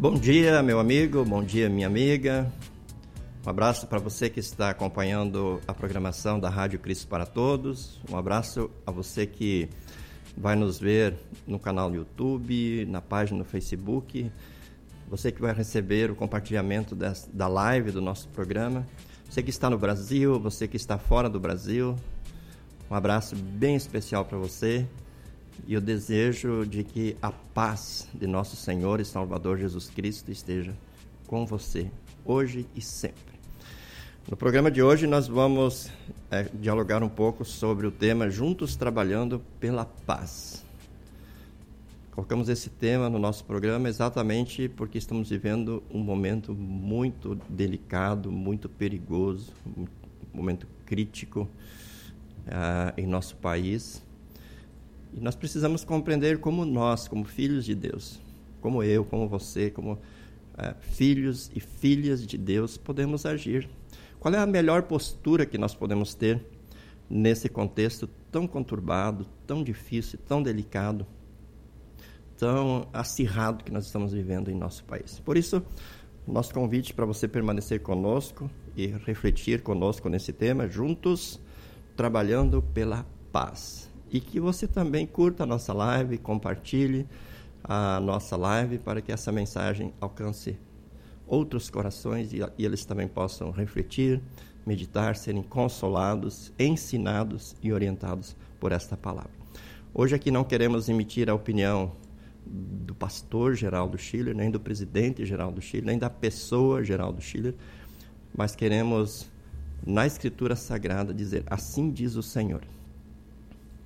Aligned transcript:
Bom 0.00 0.14
dia, 0.14 0.62
meu 0.62 0.80
amigo, 0.80 1.22
bom 1.26 1.44
dia, 1.44 1.68
minha 1.68 1.86
amiga. 1.86 2.50
Um 3.44 3.50
abraço 3.50 3.86
para 3.86 3.98
você 3.98 4.30
que 4.30 4.40
está 4.40 4.70
acompanhando 4.70 5.60
a 5.68 5.74
programação 5.74 6.40
da 6.40 6.48
Rádio 6.48 6.78
Cristo 6.78 7.06
para 7.06 7.26
Todos. 7.26 8.00
Um 8.10 8.16
abraço 8.16 8.70
a 8.86 8.90
você 8.90 9.26
que 9.26 9.68
vai 10.34 10.56
nos 10.56 10.78
ver 10.78 11.18
no 11.46 11.58
canal 11.58 11.90
do 11.90 11.96
YouTube, 11.96 12.86
na 12.86 13.02
página 13.02 13.40
no 13.40 13.44
Facebook. 13.44 14.32
Você 15.06 15.30
que 15.30 15.42
vai 15.42 15.52
receber 15.52 16.10
o 16.10 16.14
compartilhamento 16.14 16.96
da 16.96 17.46
live 17.46 17.90
do 17.90 18.00
nosso 18.00 18.26
programa. 18.28 18.86
Você 19.28 19.42
que 19.42 19.50
está 19.50 19.68
no 19.68 19.76
Brasil, 19.76 20.40
você 20.40 20.66
que 20.66 20.78
está 20.78 20.96
fora 20.96 21.28
do 21.28 21.38
Brasil. 21.38 21.94
Um 22.90 22.94
abraço 22.94 23.36
bem 23.36 23.76
especial 23.76 24.24
para 24.24 24.38
você 24.38 24.88
e 25.66 25.76
o 25.76 25.80
desejo 25.80 26.66
de 26.66 26.84
que 26.84 27.16
a 27.20 27.30
paz 27.30 28.08
de 28.14 28.26
nosso 28.26 28.56
Senhor 28.56 29.00
e 29.00 29.04
Salvador 29.04 29.58
Jesus 29.58 29.88
Cristo 29.88 30.30
esteja 30.30 30.74
com 31.26 31.46
você, 31.46 31.90
hoje 32.24 32.66
e 32.74 32.80
sempre. 32.80 33.38
No 34.28 34.36
programa 34.36 34.70
de 34.70 34.82
hoje, 34.82 35.06
nós 35.06 35.26
vamos 35.26 35.90
é, 36.30 36.44
dialogar 36.54 37.02
um 37.02 37.08
pouco 37.08 37.44
sobre 37.44 37.86
o 37.86 37.90
tema 37.90 38.30
Juntos 38.30 38.76
Trabalhando 38.76 39.40
pela 39.58 39.84
Paz. 39.84 40.64
Colocamos 42.12 42.48
esse 42.48 42.68
tema 42.68 43.08
no 43.08 43.18
nosso 43.18 43.44
programa 43.44 43.88
exatamente 43.88 44.68
porque 44.68 44.98
estamos 44.98 45.30
vivendo 45.30 45.82
um 45.90 46.00
momento 46.00 46.52
muito 46.52 47.34
delicado, 47.48 48.30
muito 48.30 48.68
perigoso, 48.68 49.52
um 49.76 49.86
momento 50.34 50.66
crítico 50.84 51.48
uh, 52.46 52.92
em 52.96 53.06
nosso 53.06 53.36
país 53.36 54.02
e 55.12 55.20
nós 55.20 55.34
precisamos 55.34 55.84
compreender 55.84 56.38
como 56.38 56.64
nós, 56.64 57.08
como 57.08 57.24
filhos 57.24 57.64
de 57.64 57.74
Deus, 57.74 58.20
como 58.60 58.82
eu, 58.82 59.04
como 59.04 59.28
você, 59.28 59.70
como 59.70 59.98
é, 60.56 60.74
filhos 60.80 61.50
e 61.54 61.60
filhas 61.60 62.26
de 62.26 62.38
Deus, 62.38 62.76
podemos 62.76 63.26
agir. 63.26 63.68
Qual 64.18 64.32
é 64.34 64.38
a 64.38 64.46
melhor 64.46 64.82
postura 64.82 65.46
que 65.46 65.58
nós 65.58 65.74
podemos 65.74 66.14
ter 66.14 66.44
nesse 67.08 67.48
contexto 67.48 68.08
tão 68.30 68.46
conturbado, 68.46 69.26
tão 69.46 69.64
difícil, 69.64 70.18
tão 70.28 70.42
delicado, 70.42 71.06
tão 72.36 72.86
acirrado 72.92 73.64
que 73.64 73.72
nós 73.72 73.86
estamos 73.86 74.12
vivendo 74.12 74.50
em 74.50 74.54
nosso 74.54 74.84
país? 74.84 75.18
Por 75.20 75.36
isso, 75.36 75.62
nosso 76.26 76.54
convite 76.54 76.94
para 76.94 77.06
você 77.06 77.26
permanecer 77.26 77.80
conosco 77.80 78.48
e 78.76 78.86
refletir 78.86 79.62
conosco 79.62 80.08
nesse 80.08 80.32
tema, 80.32 80.68
juntos, 80.68 81.40
trabalhando 81.96 82.62
pela 82.62 83.04
paz 83.32 83.89
e 84.10 84.20
que 84.20 84.40
você 84.40 84.66
também 84.66 85.06
curta 85.06 85.44
a 85.44 85.46
nossa 85.46 85.72
live, 85.72 86.18
compartilhe 86.18 87.06
a 87.62 88.00
nossa 88.00 88.36
live 88.36 88.78
para 88.78 89.00
que 89.00 89.12
essa 89.12 89.30
mensagem 89.30 89.92
alcance 90.00 90.58
outros 91.26 91.70
corações 91.70 92.32
e, 92.32 92.40
e 92.58 92.64
eles 92.64 92.84
também 92.84 93.06
possam 93.06 93.50
refletir, 93.50 94.20
meditar, 94.66 95.14
serem 95.14 95.42
consolados, 95.42 96.52
ensinados 96.58 97.54
e 97.62 97.72
orientados 97.72 98.36
por 98.58 98.72
esta 98.72 98.96
palavra. 98.96 99.30
Hoje 99.94 100.14
aqui 100.14 100.30
não 100.30 100.44
queremos 100.44 100.88
emitir 100.88 101.30
a 101.30 101.34
opinião 101.34 101.92
do 102.44 102.94
pastor 102.94 103.54
Geraldo 103.54 103.96
Schiller, 103.96 104.34
nem 104.34 104.50
do 104.50 104.58
presidente 104.58 105.24
Geraldo 105.24 105.60
Schiller, 105.60 105.86
nem 105.86 105.98
da 105.98 106.10
pessoa 106.10 106.82
Geraldo 106.82 107.20
Schiller, 107.20 107.54
mas 108.36 108.56
queremos, 108.56 109.30
na 109.86 110.06
Escritura 110.06 110.56
Sagrada, 110.56 111.12
dizer: 111.14 111.44
Assim 111.46 111.90
diz 111.90 112.16
o 112.16 112.22
Senhor. 112.22 112.62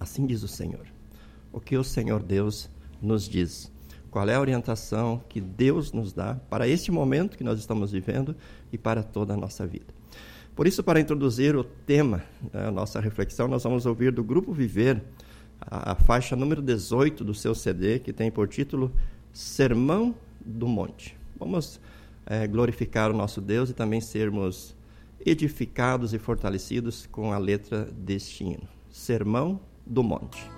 Assim 0.05 0.27
diz 0.27 0.43
o 0.43 0.49
Senhor. 0.49 0.87
O 1.51 1.59
que 1.59 1.79
o 1.79 1.83
Senhor 1.83 2.23
Deus 2.23 2.69
nos 3.01 3.27
diz? 3.27 3.73
Qual 4.11 4.29
é 4.29 4.35
a 4.35 4.41
orientação 4.41 5.25
que 5.31 5.41
Deus 5.41 5.93
nos 5.93 6.13
dá 6.13 6.35
para 6.51 6.69
este 6.69 6.93
momento 6.93 7.39
que 7.39 7.43
nós 7.43 7.59
estamos 7.59 7.91
vivendo 7.91 8.37
e 8.71 8.77
para 8.77 9.03
toda 9.03 9.33
a 9.33 9.37
nossa 9.37 9.67
vida? 9.67 9.87
Por 10.55 10.67
isso, 10.67 10.85
para 10.85 11.01
introduzir 11.01 11.57
o 11.57 11.65
tema, 11.65 12.23
né, 12.53 12.69
a 12.69 12.71
nossa 12.71 13.01
reflexão, 13.01 13.49
nós 13.49 13.65
vamos 13.65 13.87
ouvir 13.87 14.13
do 14.13 14.23
Grupo 14.23 14.53
Viver 14.53 15.03
a, 15.59 15.93
a 15.93 15.95
faixa 15.95 16.37
número 16.37 16.61
18 16.61 17.25
do 17.25 17.33
seu 17.33 17.55
CD, 17.55 17.99
que 17.99 18.13
tem 18.13 18.31
por 18.31 18.47
título 18.47 18.93
Sermão 19.33 20.15
do 20.45 20.69
Monte. 20.69 21.17
Vamos 21.39 21.81
é, 22.27 22.47
glorificar 22.47 23.11
o 23.11 23.17
nosso 23.17 23.41
Deus 23.41 23.71
e 23.71 23.73
também 23.73 24.03
sermos 24.03 24.77
edificados 25.25 26.13
e 26.13 26.19
fortalecidos 26.19 27.07
com 27.11 27.33
a 27.33 27.39
letra 27.39 27.87
deste 27.87 28.45
hino. 28.45 28.69
Sermão 28.91 29.59
do 29.87 30.03
Monte. 30.03 30.54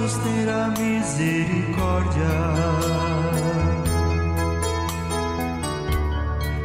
braços 0.00 0.16
terá 0.18 0.68
misericórdia. 0.78 2.24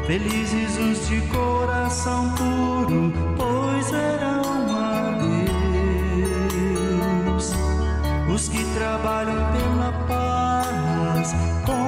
Felizes 0.06 0.78
os 0.78 1.08
de 1.08 1.22
coração 1.22 2.34
puro, 2.36 3.12
pois 3.36 3.86
serão 3.88 4.42
a 4.78 5.18
Deus. 7.28 7.54
Os 8.34 8.50
que 8.50 8.64
trabalham 8.76 9.52
pela 9.52 9.92
paz, 10.08 11.34
com 11.66 11.85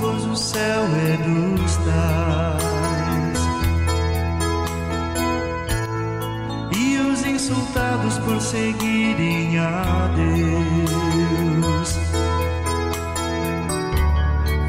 pois 0.00 0.24
o 0.24 0.36
céu 0.36 0.82
é 0.84 1.16
dos 1.16 1.76
tais. 1.76 3.40
E 6.76 6.98
os 6.98 7.24
insultados 7.26 8.18
por 8.18 8.40
seguirem 8.40 9.58
a 9.58 10.08
Deus. 10.14 11.98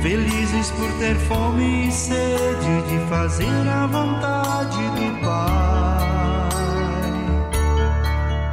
Felizes 0.01 0.71
por 0.71 0.91
ter 0.99 1.15
fome 1.27 1.87
e 1.87 1.91
sede 1.91 2.81
de 2.89 2.99
fazer 3.09 3.67
a 3.67 3.87
vontade 3.87 4.77
do 4.77 5.21
Pai, 5.25 6.47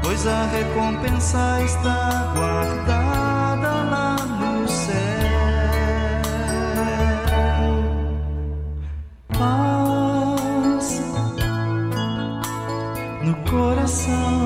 pois 0.03 0.27
a 0.27 0.47
recompensa 0.47 1.63
está 1.63 2.33
guardada 2.35 3.04
coração. 13.55 14.44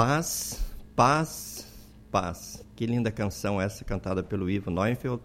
Paz. 0.00 0.58
Paz, 0.96 1.66
paz. 2.10 2.64
Que 2.74 2.86
linda 2.86 3.10
canção 3.10 3.60
essa 3.60 3.84
cantada 3.84 4.22
pelo 4.22 4.48
Ivo 4.48 4.70
Neufeld. 4.70 5.20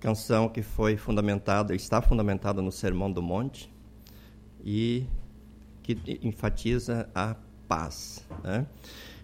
Canção 0.00 0.48
que 0.48 0.60
foi 0.60 0.96
fundamentada, 0.96 1.72
está 1.72 2.02
fundamentada 2.02 2.60
no 2.60 2.72
Sermão 2.72 3.12
do 3.12 3.22
Monte 3.22 3.72
e 4.64 5.06
que 5.84 5.96
enfatiza 6.20 7.08
a 7.14 7.36
paz. 7.68 8.26
Né? 8.42 8.66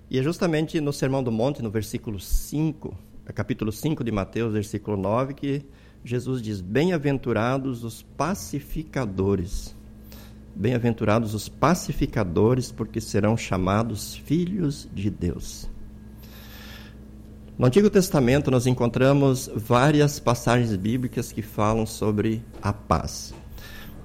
E 0.09 0.17
é 0.17 0.23
justamente 0.23 0.81
no 0.81 0.93
Sermão 0.93 1.25
do 1.25 1.33
Monte, 1.33 1.61
no 1.61 1.73
versículo 1.73 2.21
5, 2.21 2.97
capítulo 3.35 3.73
5 3.73 4.05
de 4.05 4.13
Mateus, 4.13 4.53
versículo 4.53 4.97
9, 4.97 5.35
que 5.35 5.67
Jesus 6.05 6.41
diz: 6.41 6.61
Bem-aventurados 6.61 7.83
os 7.83 8.03
pacificadores. 8.17 9.75
Bem-aventurados 10.59 11.35
os 11.35 11.49
pacificadores, 11.49 12.73
porque 12.73 13.01
serão 13.01 13.37
chamados 13.37 14.17
filhos 14.17 14.89
de 14.93 15.09
Deus. 15.09 15.71
No 17.57 17.65
Antigo 17.65 17.89
Testamento, 17.89 18.51
nós 18.51 18.67
encontramos 18.67 19.49
várias 19.55 20.19
passagens 20.19 20.75
bíblicas 20.75 21.31
que 21.31 21.43
falam 21.43 21.87
sobre 21.87 22.43
a 22.61 22.73
paz. 22.73 23.33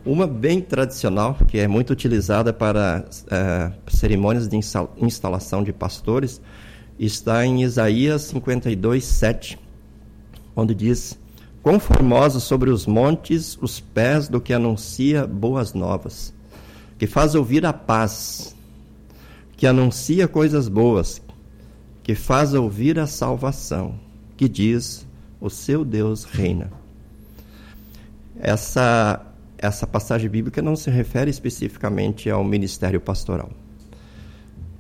Uma 0.06 0.28
bem 0.28 0.62
tradicional, 0.62 1.36
que 1.48 1.58
é 1.58 1.68
muito 1.68 1.92
utilizada 1.92 2.54
para 2.54 3.04
eh, 3.32 3.72
cerimônias 3.88 4.48
de 4.48 4.60
instalação 4.98 5.64
de 5.64 5.74
pastores, 5.74 6.40
está 7.00 7.44
em 7.44 7.64
Isaías 7.64 8.22
52, 8.24 9.04
7, 9.04 9.60
onde 10.56 10.76
diz: 10.76 11.20
Quão 11.64 11.80
formosos 11.80 12.44
sobre 12.44 12.70
os 12.70 12.86
montes 12.86 13.58
os 13.62 13.80
pés 13.80 14.28
do 14.28 14.42
que 14.42 14.54
anuncia 14.54 15.26
boas 15.26 15.74
novas, 15.74 16.33
que 17.04 17.08
faz 17.08 17.36
ouvir 17.36 17.66
a 17.66 17.74
paz, 17.74 18.56
que 19.58 19.68
anuncia 19.68 20.26
coisas 20.26 20.70
boas, 20.70 21.22
que 22.02 22.16
faz 22.16 22.54
ouvir 22.54 22.98
a 22.98 23.06
salvação, 23.06 24.00
que 24.38 24.48
diz: 24.48 25.06
O 25.38 25.50
seu 25.50 25.84
Deus 25.84 26.24
reina. 26.24 26.72
Essa, 28.40 29.22
essa 29.58 29.86
passagem 29.86 30.30
bíblica 30.30 30.62
não 30.62 30.78
se 30.78 30.90
refere 30.90 31.30
especificamente 31.30 32.30
ao 32.30 32.42
ministério 32.42 33.02
pastoral. 33.02 33.52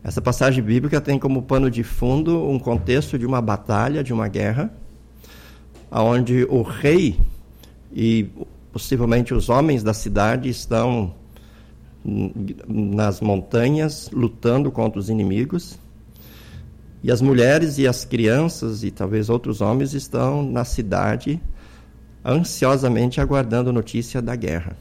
Essa 0.01 0.21
passagem 0.21 0.63
bíblica 0.63 1.01
tem 1.01 1.19
como 1.19 1.41
pano 1.41 1.69
de 1.69 1.83
fundo 1.83 2.49
um 2.49 2.57
contexto 2.57 3.19
de 3.19 3.25
uma 3.25 3.41
batalha, 3.41 4.01
de 4.01 4.13
uma 4.13 4.29
guerra, 4.29 4.71
onde 5.91 6.45
o 6.45 6.61
rei 6.61 7.19
e 7.91 8.29
possivelmente 8.71 9.33
os 9.33 9.49
homens 9.49 9.83
da 9.83 9.93
cidade 9.93 10.47
estão 10.47 11.21
nas 12.03 13.21
montanhas 13.21 14.09
lutando 14.11 14.71
contra 14.71 14.99
os 14.99 15.09
inimigos. 15.09 15.79
E 17.01 17.11
as 17.11 17.21
mulheres 17.21 17.77
e 17.77 17.87
as 17.87 18.05
crianças 18.05 18.83
e 18.83 18.91
talvez 18.91 19.29
outros 19.29 19.61
homens 19.61 19.93
estão 19.93 20.41
na 20.43 20.63
cidade 20.63 21.41
ansiosamente 22.25 23.19
aguardando 23.19 23.73
notícia 23.73 24.21
da 24.21 24.35
guerra. 24.35 24.77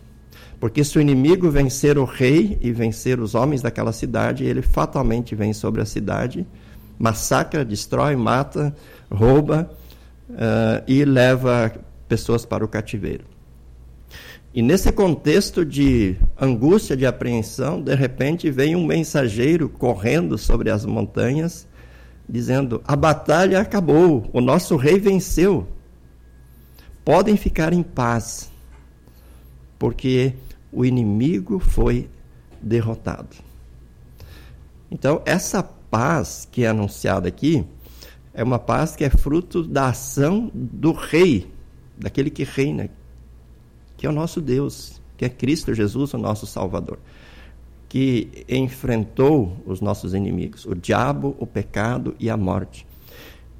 Porque 0.60 0.84
se 0.84 0.96
o 0.96 1.00
inimigo 1.00 1.50
vencer 1.50 1.98
o 1.98 2.04
rei 2.04 2.56
e 2.60 2.70
vencer 2.70 3.18
os 3.18 3.34
homens 3.34 3.62
daquela 3.62 3.92
cidade, 3.92 4.44
ele 4.44 4.62
fatalmente 4.62 5.34
vem 5.34 5.52
sobre 5.52 5.80
a 5.82 5.84
cidade, 5.84 6.46
massacra, 6.96 7.64
destrói, 7.64 8.14
mata, 8.14 8.72
rouba 9.10 9.68
uh, 10.30 10.84
e 10.86 11.04
leva 11.04 11.72
pessoas 12.08 12.46
para 12.46 12.64
o 12.64 12.68
cativeiro. 12.68 13.31
E 14.54 14.60
nesse 14.60 14.92
contexto 14.92 15.64
de 15.64 16.16
angústia, 16.38 16.94
de 16.94 17.06
apreensão, 17.06 17.80
de 17.80 17.94
repente 17.94 18.50
vem 18.50 18.76
um 18.76 18.84
mensageiro 18.84 19.66
correndo 19.66 20.36
sobre 20.36 20.70
as 20.70 20.84
montanhas, 20.84 21.66
dizendo: 22.28 22.82
A 22.86 22.94
batalha 22.94 23.60
acabou, 23.60 24.28
o 24.30 24.42
nosso 24.42 24.76
rei 24.76 24.98
venceu. 24.98 25.66
Podem 27.02 27.34
ficar 27.36 27.72
em 27.72 27.82
paz, 27.82 28.50
porque 29.78 30.34
o 30.70 30.84
inimigo 30.84 31.58
foi 31.58 32.08
derrotado. 32.60 33.36
Então, 34.90 35.22
essa 35.24 35.62
paz 35.62 36.46
que 36.52 36.64
é 36.64 36.68
anunciada 36.68 37.26
aqui 37.26 37.64
é 38.34 38.44
uma 38.44 38.58
paz 38.58 38.94
que 38.94 39.02
é 39.02 39.10
fruto 39.10 39.62
da 39.62 39.88
ação 39.88 40.50
do 40.54 40.92
rei, 40.92 41.50
daquele 41.98 42.28
que 42.28 42.44
reina, 42.44 42.90
que 44.02 44.06
é 44.08 44.10
o 44.10 44.12
nosso 44.12 44.40
Deus, 44.40 45.00
que 45.16 45.24
é 45.24 45.28
Cristo 45.28 45.72
Jesus, 45.72 46.12
o 46.12 46.18
nosso 46.18 46.44
Salvador, 46.44 46.98
que 47.88 48.44
enfrentou 48.48 49.56
os 49.64 49.80
nossos 49.80 50.12
inimigos, 50.12 50.66
o 50.66 50.74
diabo, 50.74 51.36
o 51.38 51.46
pecado 51.46 52.12
e 52.18 52.28
a 52.28 52.36
morte. 52.36 52.84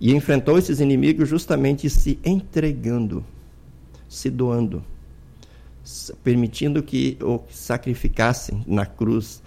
E 0.01 0.13
enfrentou 0.13 0.59
esses 0.59 0.81
inimigos 0.81 1.29
justamente 1.29 1.89
se 1.89 2.19
entregando, 2.25 3.25
se 4.09 4.29
doando, 4.31 4.83
permitindo 6.25 6.83
que 6.83 7.17
o 7.23 7.39
sacrificassem 7.49 8.65
na 8.67 8.85
cruz. 8.85 9.41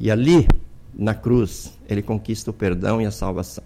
E 0.00 0.10
ali, 0.10 0.48
na 0.94 1.12
cruz, 1.12 1.78
ele 1.90 2.00
conquista 2.00 2.50
o 2.50 2.54
perdão 2.54 3.02
e 3.02 3.04
a 3.04 3.10
salvação. 3.10 3.64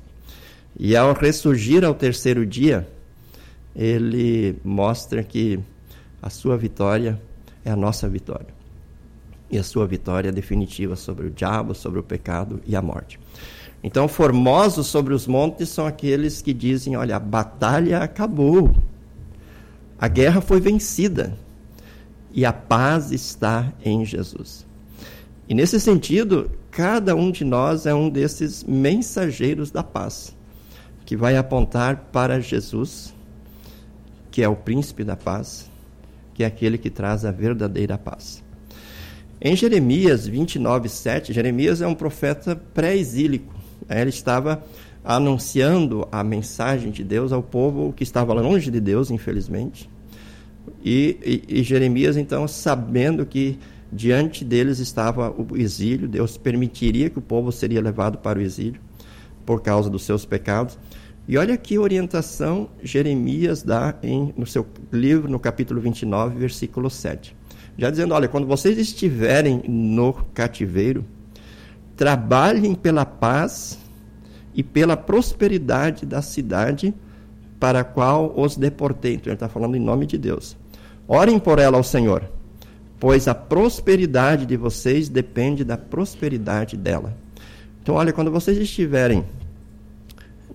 E 0.76 0.96
ao 0.96 1.12
ressurgir 1.14 1.84
ao 1.84 1.94
terceiro 1.94 2.44
dia, 2.44 2.88
ele 3.72 4.56
mostra 4.64 5.22
que 5.22 5.60
a 6.22 6.30
sua 6.30 6.56
vitória 6.56 7.20
é 7.64 7.70
a 7.70 7.76
nossa 7.76 8.08
vitória. 8.08 8.60
e 9.50 9.58
a 9.58 9.64
sua 9.64 9.84
vitória 9.84 10.30
definitiva 10.30 10.94
sobre 10.94 11.26
o 11.26 11.30
diabo, 11.30 11.74
sobre 11.74 11.98
o 11.98 12.04
pecado 12.04 12.60
e 12.64 12.76
a 12.76 12.80
morte. 12.80 13.18
Então, 13.82 14.06
formosos 14.06 14.86
sobre 14.86 15.14
os 15.14 15.26
montes 15.26 15.68
são 15.70 15.86
aqueles 15.86 16.40
que 16.40 16.52
dizem: 16.52 16.96
olha, 16.96 17.16
a 17.16 17.18
batalha 17.18 17.98
acabou, 17.98 18.74
a 19.98 20.06
guerra 20.06 20.40
foi 20.40 20.60
vencida 20.60 21.36
e 22.32 22.44
a 22.44 22.52
paz 22.52 23.10
está 23.10 23.72
em 23.84 24.04
Jesus. 24.04 24.66
E 25.48 25.54
nesse 25.54 25.80
sentido, 25.80 26.50
cada 26.70 27.16
um 27.16 27.32
de 27.32 27.44
nós 27.44 27.86
é 27.86 27.94
um 27.94 28.08
desses 28.08 28.62
mensageiros 28.62 29.70
da 29.70 29.82
paz, 29.82 30.36
que 31.04 31.16
vai 31.16 31.36
apontar 31.36 32.08
para 32.12 32.40
Jesus, 32.40 33.12
que 34.30 34.42
é 34.42 34.48
o 34.48 34.54
príncipe 34.54 35.02
da 35.02 35.16
paz, 35.16 35.69
que 36.40 36.44
é 36.44 36.46
aquele 36.46 36.78
que 36.78 36.88
traz 36.88 37.26
a 37.26 37.30
verdadeira 37.30 37.98
paz. 37.98 38.42
Em 39.42 39.54
Jeremias 39.54 40.26
29, 40.26 40.88
7, 40.88 41.34
Jeremias 41.34 41.82
é 41.82 41.86
um 41.86 41.94
profeta 41.94 42.56
pré-exílico. 42.56 43.54
Ele 43.86 44.08
estava 44.08 44.64
anunciando 45.04 46.08
a 46.10 46.24
mensagem 46.24 46.90
de 46.90 47.04
Deus 47.04 47.30
ao 47.30 47.42
povo 47.42 47.92
que 47.92 48.02
estava 48.02 48.32
longe 48.32 48.70
de 48.70 48.80
Deus, 48.80 49.10
infelizmente. 49.10 49.90
E, 50.82 51.44
e, 51.46 51.60
e 51.60 51.62
Jeremias, 51.62 52.16
então, 52.16 52.48
sabendo 52.48 53.26
que 53.26 53.58
diante 53.92 54.42
deles 54.42 54.78
estava 54.78 55.30
o 55.30 55.58
exílio, 55.58 56.08
Deus 56.08 56.38
permitiria 56.38 57.10
que 57.10 57.18
o 57.18 57.22
povo 57.22 57.52
seria 57.52 57.82
levado 57.82 58.16
para 58.16 58.38
o 58.38 58.42
exílio 58.42 58.80
por 59.44 59.60
causa 59.60 59.90
dos 59.90 60.04
seus 60.04 60.24
pecados. 60.24 60.78
E 61.28 61.36
olha 61.36 61.56
que 61.56 61.78
orientação 61.78 62.68
Jeremias 62.82 63.62
dá 63.62 63.94
em, 64.02 64.34
no 64.36 64.46
seu 64.46 64.66
livro, 64.92 65.30
no 65.30 65.38
capítulo 65.38 65.80
29, 65.80 66.38
versículo 66.38 66.90
7. 66.90 67.36
Já 67.78 67.90
dizendo: 67.90 68.14
olha, 68.14 68.28
quando 68.28 68.46
vocês 68.46 68.78
estiverem 68.78 69.62
no 69.68 70.12
cativeiro, 70.34 71.04
trabalhem 71.96 72.74
pela 72.74 73.04
paz 73.04 73.78
e 74.54 74.62
pela 74.62 74.96
prosperidade 74.96 76.04
da 76.04 76.20
cidade 76.22 76.94
para 77.58 77.80
a 77.80 77.84
qual 77.84 78.32
os 78.36 78.56
deportei. 78.56 79.14
Então, 79.14 79.30
ele 79.30 79.34
está 79.34 79.48
falando 79.48 79.76
em 79.76 79.80
nome 79.80 80.06
de 80.06 80.16
Deus. 80.16 80.56
Orem 81.06 81.38
por 81.38 81.58
ela 81.58 81.76
ao 81.76 81.84
Senhor, 81.84 82.24
pois 82.98 83.28
a 83.28 83.34
prosperidade 83.34 84.46
de 84.46 84.56
vocês 84.56 85.08
depende 85.08 85.62
da 85.64 85.76
prosperidade 85.76 86.76
dela. 86.76 87.16
Então, 87.82 87.94
olha, 87.94 88.12
quando 88.12 88.30
vocês 88.30 88.58
estiverem 88.58 89.24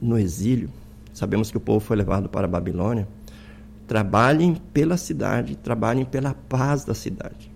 no 0.02 0.18
exílio, 0.18 0.70
sabemos 1.14 1.52
que 1.52 1.58
o 1.58 1.60
povo 1.60 1.80
foi 1.80 1.98
levado 1.98 2.30
para 2.30 2.46
a 2.46 2.50
Babilônia, 2.50 3.08
trabalhem 3.88 4.56
pela 4.74 4.98
cidade, 4.98 5.56
trabalhem 5.56 6.06
pela 6.06 6.34
paz 6.34 6.84
da 6.84 6.94
cidade. 6.94 7.52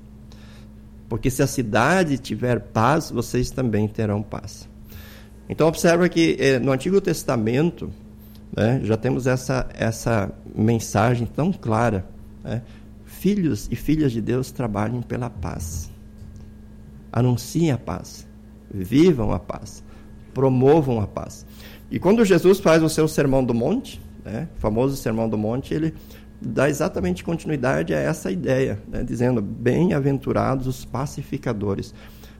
Porque 1.07 1.29
se 1.31 1.41
a 1.41 1.47
cidade 1.47 2.17
tiver 2.19 2.59
paz, 2.59 3.09
vocês 3.09 3.49
também 3.49 3.87
terão 3.87 4.21
paz. 4.21 4.69
Então 5.49 5.67
observa 5.67 6.07
que 6.07 6.37
eh, 6.39 6.59
no 6.59 6.71
Antigo 6.71 7.01
Testamento 7.01 7.89
né, 8.55 8.79
já 8.83 8.95
temos 8.95 9.25
essa, 9.25 9.67
essa 9.73 10.31
mensagem 10.55 11.25
tão 11.25 11.51
clara. 11.51 12.05
Né? 12.43 12.61
Filhos 13.05 13.67
e 13.71 13.75
filhas 13.75 14.11
de 14.11 14.21
Deus 14.21 14.51
trabalhem 14.51 15.01
pela 15.01 15.29
paz. 15.29 15.89
Anunciem 17.11 17.71
a 17.71 17.77
paz. 17.77 18.27
Vivam 18.71 19.31
a 19.31 19.39
paz. 19.39 19.83
Promovam 20.33 21.01
a 21.01 21.07
paz. 21.07 21.45
E 21.91 21.99
quando 21.99 22.23
Jesus 22.23 22.59
faz 22.59 22.83
o 22.83 22.89
seu 22.89 23.07
Sermão 23.07 23.43
do 23.43 23.53
Monte, 23.53 24.01
né, 24.23 24.47
o 24.57 24.59
famoso 24.59 24.95
Sermão 24.95 25.27
do 25.27 25.37
Monte, 25.37 25.73
ele 25.73 25.93
dá 26.41 26.69
exatamente 26.69 27.23
continuidade 27.23 27.93
a 27.93 27.99
essa 27.99 28.31
ideia, 28.31 28.79
né, 28.87 29.03
dizendo: 29.03 29.41
Bem-aventurados 29.41 30.67
os 30.67 30.85
pacificadores, 30.85 31.93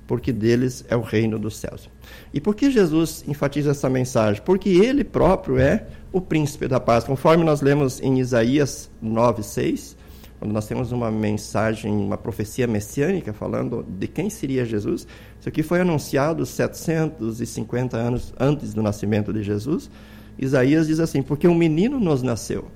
porque 0.06 0.32
deles 0.32 0.86
é 0.90 0.96
o 0.96 1.02
reino 1.02 1.40
dos 1.40 1.58
céus. 1.58 1.90
E 2.34 2.40
por 2.40 2.56
que 2.56 2.72
Jesus 2.72 3.24
enfatiza 3.28 3.72
essa 3.72 3.90
mensagem? 3.90 4.42
Porque 4.44 4.70
ele 4.70 5.04
próprio 5.04 5.58
é 5.58 5.88
o 6.12 6.22
príncipe 6.22 6.68
da 6.68 6.80
paz. 6.80 7.04
Conforme 7.04 7.44
nós 7.44 7.62
lemos 7.62 8.00
em 8.02 8.20
Isaías 8.20 8.90
9:6, 9.04 9.96
quando 10.40 10.54
nós 10.54 10.66
temos 10.66 10.94
uma 10.94 11.12
mensagem, 11.12 11.92
uma 11.92 12.18
profecia 12.18 12.66
messiânica 12.66 13.34
falando 13.34 13.86
de 13.88 14.08
quem 14.08 14.30
seria 14.30 14.64
Jesus, 14.64 15.06
isso 15.38 15.50
aqui 15.50 15.62
foi 15.62 15.82
anunciado 15.82 16.46
750 16.46 17.98
anos 17.98 18.34
antes 18.40 18.74
do 18.74 18.82
nascimento 18.82 19.34
de 19.34 19.44
Jesus. 19.44 19.92
Isaías 20.38 20.88
diz 20.88 21.02
assim: 21.02 21.22
Porque 21.22 21.46
um 21.46 21.54
menino 21.54 22.00
nos 22.00 22.24
nasceu, 22.24 22.72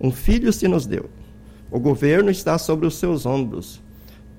um 0.00 0.10
filho 0.10 0.52
se 0.52 0.66
nos 0.66 0.84
deu, 0.84 1.08
o 1.70 1.78
governo 1.78 2.28
está 2.28 2.58
sobre 2.58 2.88
os 2.88 2.96
seus 2.96 3.24
ombros, 3.24 3.80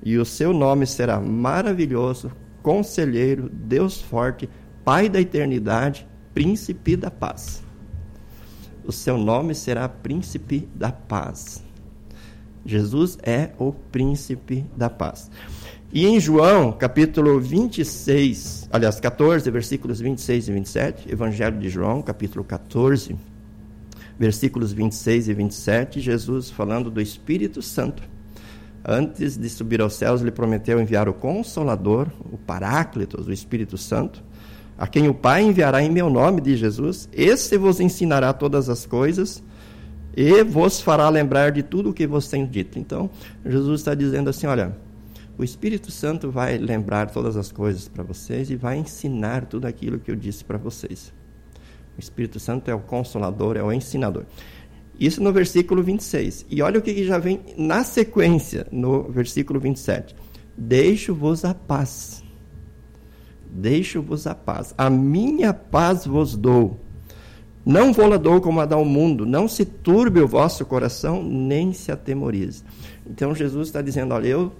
e 0.03 0.17
o 0.17 0.25
seu 0.25 0.51
nome 0.51 0.86
será 0.86 1.22
maravilhoso, 1.22 2.34
conselheiro, 2.62 3.50
Deus 3.50 4.01
forte, 4.01 4.50
Pai 4.84 5.08
da 5.08 5.22
eternidade, 5.22 6.08
príncipe 6.34 6.96
da 6.96 7.12
paz. 7.12 7.63
O 8.84 8.91
seu 8.91 9.15
nome 9.15 9.53
será 9.53 9.88
príncipe 9.88 10.67
da 10.74 10.91
paz. 10.91 11.63
Jesus 12.65 13.17
é 13.23 13.49
o 13.57 13.71
príncipe 13.71 14.65
da 14.75 14.89
paz. 14.89 15.29
E 15.93 16.05
em 16.05 16.19
João, 16.19 16.71
capítulo 16.71 17.39
26, 17.39 18.69
aliás, 18.71 18.99
14, 18.99 19.51
versículos 19.51 19.99
26 19.99 20.47
e 20.47 20.51
27, 20.53 21.11
Evangelho 21.11 21.59
de 21.59 21.67
João, 21.69 22.01
capítulo 22.01 22.45
14, 22.45 23.15
versículos 24.17 24.71
26 24.71 25.27
e 25.27 25.33
27, 25.33 25.99
Jesus 25.99 26.49
falando 26.49 26.89
do 26.89 27.01
Espírito 27.01 27.61
Santo. 27.61 28.03
Antes 28.87 29.37
de 29.37 29.49
subir 29.49 29.81
aos 29.81 29.93
céus, 29.95 30.21
ele 30.21 30.31
prometeu 30.31 30.79
enviar 30.79 31.09
o 31.09 31.13
Consolador, 31.13 32.07
o 32.31 32.37
Paráclitos, 32.37 33.27
o 33.27 33.33
Espírito 33.33 33.77
Santo, 33.77 34.23
a 34.77 34.87
quem 34.87 35.09
o 35.09 35.13
Pai 35.13 35.43
enviará 35.43 35.83
em 35.83 35.91
meu 35.91 36.09
nome, 36.09 36.39
de 36.39 36.55
Jesus. 36.55 37.09
Esse 37.11 37.57
vos 37.57 37.79
ensinará 37.79 38.31
todas 38.31 38.69
as 38.69 38.85
coisas 38.85 39.43
e 40.15 40.43
vos 40.43 40.81
fará 40.81 41.09
lembrar 41.09 41.51
de 41.51 41.63
tudo 41.63 41.89
o 41.89 41.93
que 41.93 42.05
vos 42.05 42.27
tenho 42.27 42.47
dito. 42.47 42.77
Então, 42.77 43.09
Jesus 43.45 43.81
está 43.81 43.93
dizendo 43.93 44.29
assim: 44.29 44.47
olha 44.47 44.75
o 45.37 45.43
Espírito 45.43 45.91
Santo 45.91 46.29
vai 46.29 46.57
lembrar 46.57 47.09
todas 47.09 47.35
as 47.35 47.51
coisas 47.51 47.87
para 47.87 48.03
vocês 48.03 48.51
e 48.51 48.55
vai 48.55 48.77
ensinar 48.77 49.45
tudo 49.45 49.65
aquilo 49.65 49.97
que 49.97 50.11
eu 50.11 50.15
disse 50.15 50.43
para 50.43 50.57
vocês. 50.57 51.11
O 51.97 51.99
Espírito 51.99 52.39
Santo 52.39 52.69
é 52.69 52.75
o 52.75 52.79
consolador, 52.79 53.57
é 53.57 53.63
o 53.63 53.71
ensinador. 53.71 54.25
Isso 54.99 55.23
no 55.23 55.33
versículo 55.33 55.81
26. 55.81 56.45
E 56.47 56.61
olha 56.61 56.77
o 56.79 56.81
que 56.81 57.03
já 57.03 57.17
vem 57.17 57.41
na 57.57 57.83
sequência, 57.83 58.67
no 58.71 59.03
versículo 59.03 59.59
27. 59.59 60.15
Deixo-vos 60.55 61.43
a 61.43 61.55
paz. 61.55 62.23
Deixo-vos 63.49 64.27
a 64.27 64.35
paz. 64.35 64.75
A 64.77 64.91
minha 64.91 65.53
paz 65.55 66.05
vos 66.05 66.37
dou. 66.37 66.79
Não 67.65 67.93
vou-la 67.93 68.17
dou 68.17 68.41
como 68.41 68.59
a 68.59 68.65
dá 68.65 68.75
o 68.77 68.85
mundo. 68.85 69.25
Não 69.25 69.47
se 69.47 69.65
turbe 69.65 70.19
o 70.19 70.27
vosso 70.27 70.65
coração, 70.65 71.23
nem 71.23 71.73
se 71.73 71.91
atemorize. 71.91 72.63
Então 73.05 73.35
Jesus 73.35 73.67
está 73.67 73.81
dizendo: 73.81 74.13
olha, 74.13 74.27
eu 74.27 74.51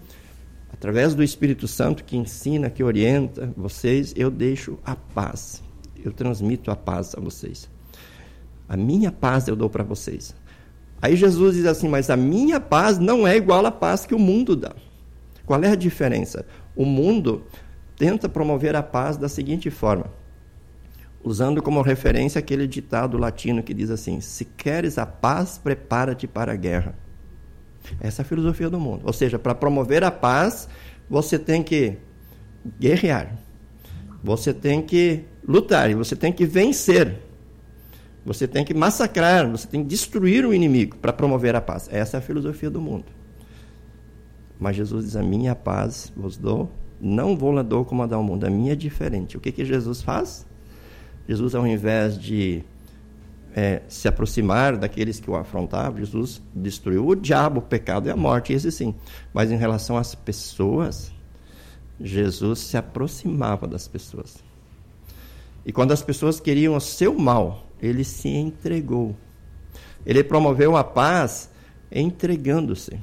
através 0.72 1.13
do 1.13 1.24
Espírito 1.24 1.67
Santo 1.67 2.03
que 2.03 2.17
ensina, 2.17 2.70
que 2.70 2.84
orienta 2.84 3.51
vocês, 3.58 4.13
eu 4.15 4.29
deixo 4.29 4.77
a 4.86 4.96
paz. 4.96 5.63
Eu 6.03 6.12
transmito 6.12 6.72
a 6.72 6.75
paz 6.75 7.15
a 7.15 7.20
vocês. 7.20 7.70
A 8.67 8.77
minha 8.77 9.12
paz 9.12 9.48
eu 9.48 9.55
dou 9.55 9.70
para 9.70 9.84
vocês. 9.84 10.36
Aí 11.01 11.15
Jesus 11.15 11.55
diz 11.55 11.65
assim: 11.65 11.89
Mas 11.89 12.10
a 12.10 12.15
minha 12.15 12.60
paz 12.60 13.00
não 13.00 13.27
é 13.27 13.36
igual 13.36 13.65
à 13.65 13.72
paz 13.72 14.05
que 14.05 14.15
o 14.15 14.20
mundo 14.20 14.55
dá. 14.55 14.74
Qual 15.46 15.62
é 15.63 15.70
a 15.70 15.75
diferença? 15.75 16.46
O 16.75 16.86
mundo 16.86 17.43
tenta 17.98 18.29
promover 18.29 18.75
a 18.75 18.84
paz 18.84 19.17
da 19.17 19.27
seguinte 19.27 19.70
forma, 19.70 20.05
usando 21.24 21.62
como 21.62 21.82
referência 21.82 22.40
aquele 22.40 22.68
ditado 22.68 23.18
latino 23.18 23.63
que 23.63 23.74
diz 23.74 23.90
assim: 23.90 24.22
Se 24.22 24.46
queres 24.46 24.98
a 24.98 25.06
paz, 25.06 25.58
prepara-te 25.58 26.28
para 26.28 26.54
a 26.54 26.56
guerra. 26.56 26.96
Essa 28.00 28.22
é 28.22 28.24
a 28.24 28.25
filosofia 28.25 28.70
do 28.70 28.80
mundo. 28.80 29.01
Ou 29.06 29.13
seja, 29.13 29.40
para 29.40 29.56
promover 29.56 30.04
a 30.04 30.12
paz, 30.12 30.68
você 31.10 31.38
tem 31.38 31.63
que 31.63 31.98
guerrear. 32.80 33.36
Você 34.24 34.54
tem 34.54 34.82
que 34.82 35.25
lutar 35.48 35.94
você 35.96 36.16
tem 36.16 36.32
que 36.32 36.46
vencer. 36.46 37.18
Você 38.24 38.48
tem 38.48 38.63
que 38.63 38.74
massacrar, 38.74 39.50
você 39.50 39.68
tem 39.68 39.82
que 39.82 39.90
destruir 39.90 40.46
o 40.46 40.54
inimigo 40.54 40.96
para 40.98 41.12
promover 41.12 41.56
a 41.56 41.62
paz. 41.62 41.90
Essa 41.92 42.18
é 42.18 42.20
a 42.20 42.22
filosofia 42.22 42.70
do 42.70 42.80
mundo. 42.80 43.06
Mas 44.60 44.75
Jesus 44.75 45.06
diz: 45.06 45.16
A 45.16 45.24
minha 45.24 45.56
paz 45.56 46.13
vos 46.16 46.38
dou, 46.38 46.72
não 47.00 47.36
vou 47.36 47.51
lá 47.51 47.63
dou 47.63 47.84
como 47.84 48.04
a 48.04 48.06
dá 48.06 48.20
o 48.20 48.24
mundo. 48.24 48.46
A 48.46 48.50
minha 48.50 48.74
é 48.74 48.75
diferente. 48.75 49.38
O 49.38 49.40
que, 49.40 49.51
que 49.51 49.66
Jesus 49.66 50.04
faz? 50.04 50.46
Jesus, 51.32 51.56
ao 51.56 51.66
invés 51.66 52.20
de 52.20 52.62
é, 53.56 53.84
se 53.88 54.06
aproximar 54.06 54.76
daqueles 54.76 55.18
que 55.18 55.32
o 55.32 55.36
afrontavam, 55.38 55.98
Jesus 55.98 56.42
destruiu 56.54 57.08
o 57.08 57.16
diabo, 57.16 57.60
o 57.60 57.64
pecado 57.64 58.10
e 58.10 58.12
a 58.12 58.18
morte, 58.18 58.52
esse 58.52 58.70
sim. 58.70 58.94
Mas 59.34 59.50
em 59.50 59.56
relação 59.56 59.96
às 59.96 60.14
pessoas, 60.14 61.10
Jesus 62.02 62.60
se 62.60 62.76
aproximava 62.76 63.66
das 63.66 63.88
pessoas. 63.88 64.44
E 65.66 65.72
quando 65.72 65.94
as 65.94 66.02
pessoas 66.02 66.42
queriam 66.42 66.76
o 66.76 66.82
seu 66.82 67.18
mal, 67.18 67.66
ele 67.82 68.04
se 68.04 68.28
entregou. 68.28 69.16
Ele 70.06 70.26
promoveu 70.26 70.76
a 70.76 70.84
paz 70.84 71.50
entregando-se, 71.90 73.00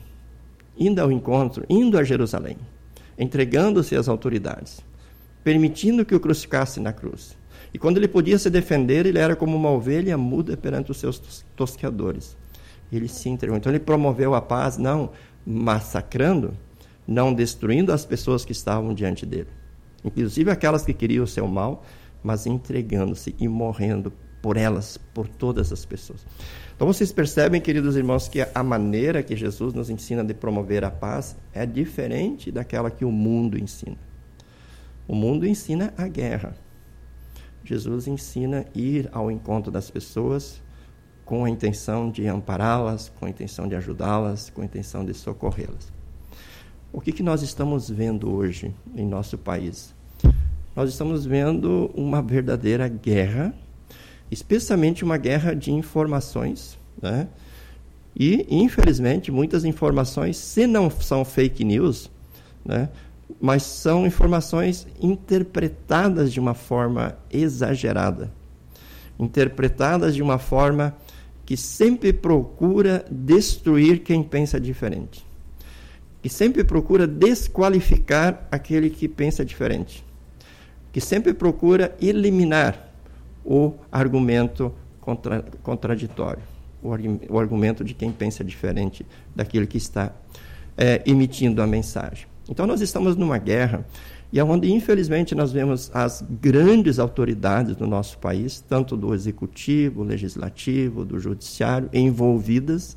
indo 0.77 1.01
ao 1.01 1.11
encontro, 1.11 1.65
indo 1.67 1.97
a 1.97 2.05
Jerusalém. 2.05 2.59
entregando-se 3.19 3.97
às 3.97 4.07
autoridades, 4.07 4.81
permitindo 5.43 6.05
que 6.05 6.15
o 6.15 6.21
crucificasse 6.21 6.79
na 6.79 6.93
cruz. 6.93 7.38
E 7.73 7.79
quando 7.79 7.99
ele 7.99 8.09
podia 8.09 8.39
se 8.39 8.49
defender, 8.49 9.07
ele 9.07 9.19
era 9.19 9.37
como 9.37 9.57
uma 9.57 9.71
ovelha 9.71 10.17
muda 10.17 10.57
perante 10.57 10.91
os 10.91 10.99
seus 10.99 11.45
tosqueadores. 11.55 12.37
Ele 12.91 13.09
se 13.09 13.29
entregou. 13.29 13.57
Então 13.57 13.71
ele 13.71 13.81
promoveu 13.81 14.35
a 14.35 14.41
paz, 14.41 14.79
não 14.79 15.11
massacrando, 15.47 16.55
não 17.07 17.33
destruindo 17.33 17.91
as 17.91 18.05
pessoas 18.05 18.45
que 18.45 18.53
estavam 18.53 18.93
diante 18.93 19.25
dele, 19.25 19.49
inclusive 20.05 20.51
aquelas 20.51 20.85
que 20.85 20.93
queriam 20.93 21.25
o 21.25 21.27
seu 21.27 21.49
mal, 21.49 21.85
mas 22.23 22.47
entregando-se 22.47 23.35
e 23.39 23.49
morrendo 23.49 24.13
por 24.43 24.59
elas, 24.59 24.99
por 25.15 25.27
todas 25.27 25.73
as 25.73 25.87
pessoas. 25.87 26.27
Então 26.77 26.87
vocês 26.87 27.11
percebem, 27.11 27.61
queridos 27.61 27.97
irmãos, 27.97 28.29
que 28.29 28.47
a 28.55 28.63
maneira 28.63 29.23
que 29.23 29.35
Jesus 29.35 29.73
nos 29.73 29.89
ensina 29.89 30.23
de 30.23 30.35
promover 30.35 30.85
a 30.85 30.91
paz 30.91 31.35
é 31.53 31.65
diferente 31.65 32.53
daquela 32.53 32.91
que 32.91 33.05
o 33.05 33.11
mundo 33.11 33.59
ensina. 33.59 33.97
O 35.09 35.15
mundo 35.15 35.47
ensina 35.47 35.93
a 35.97 36.07
guerra. 36.07 36.55
Jesus 37.69 38.09
ensina 38.09 38.65
ir 38.75 39.09
ao 39.13 39.31
encontro 39.31 39.71
das 39.71 39.91
pessoas 39.91 40.63
com 41.25 41.45
a 41.45 41.51
intenção 41.51 42.11
de 42.11 42.27
ampará-las, 42.27 43.13
com 43.19 43.27
a 43.27 43.31
intenção 43.31 43.69
de 43.69 43.75
ajudá-las, 43.75 44.49
com 44.49 44.63
a 44.63 44.65
intenção 44.65 45.05
de 45.05 45.13
socorrê-las. 45.13 45.93
O 46.91 47.01
que, 47.01 47.13
que 47.13 47.23
nós 47.23 47.43
estamos 47.43 47.91
vendo 47.91 48.31
hoje 48.31 48.75
em 48.97 49.07
nosso 49.07 49.37
país? 49.37 49.95
Nós 50.75 50.89
estamos 50.89 51.27
vendo 51.27 51.91
uma 51.95 52.23
verdadeira 52.23 52.89
guerra, 52.89 53.55
especialmente 54.31 55.05
uma 55.05 55.19
guerra 55.19 55.55
de 55.55 55.71
informações, 55.71 56.79
né? 57.03 57.29
E, 58.17 58.47
infelizmente, 58.49 59.31
muitas 59.31 59.65
informações, 59.65 60.37
se 60.39 60.67
não 60.67 60.91
são 60.91 61.25
fake 61.25 61.63
news, 61.63 62.11
né, 62.65 62.89
mas 63.41 63.63
são 63.63 64.07
informações 64.07 64.87
interpretadas 65.01 66.33
de 66.33 66.41
uma 66.41 66.55
forma 66.55 67.19
exagerada, 67.31 68.33
interpretadas 69.19 70.15
de 70.15 70.23
uma 70.23 70.39
forma 70.39 70.97
que 71.45 71.57
sempre 71.57 72.13
procura 72.13 73.05
destruir 73.11 74.01
quem 74.01 74.23
pensa 74.23 74.61
diferente, 74.61 75.25
que 76.23 76.29
sempre 76.29 76.65
procura 76.65 77.07
desqualificar 77.07 78.47
aquele 78.51 78.91
que 78.91 79.09
pensa 79.09 79.45
diferente, 79.45 80.05
que 80.93 81.01
sempre 81.01 81.33
procura 81.33 81.97
eliminar 82.01 82.93
o 83.45 83.73
argumento 83.91 84.73
contra, 85.01 85.43
contraditório, 85.63 86.43
o, 86.83 86.91
o, 87.31 87.39
argumento 87.39 87.83
de 87.83 87.95
quem 87.95 88.13
pensa 88.13 88.45
diferente 88.45 89.07
daquele 89.35 89.67
que 89.67 89.79
está 89.79 90.13
é, 90.77 91.03
emitindo 91.07 91.63
a 91.63 91.67
mensagem. 91.67 92.27
Então 92.49 92.67
nós 92.67 92.81
estamos 92.81 93.15
numa 93.15 93.37
guerra 93.37 93.85
e 94.33 94.39
é 94.39 94.45
onde 94.45 94.73
infelizmente 94.73 95.35
nós 95.35 95.53
vemos 95.53 95.91
as 95.95 96.25
grandes 96.29 96.99
autoridades 96.99 97.77
do 97.77 97.87
nosso 97.87 98.19
país, 98.19 98.65
tanto 98.67 98.97
do 98.97 99.15
executivo, 99.15 100.03
legislativo, 100.03 101.05
do 101.05 101.19
judiciário, 101.19 101.91
envolvidas, 101.93 102.97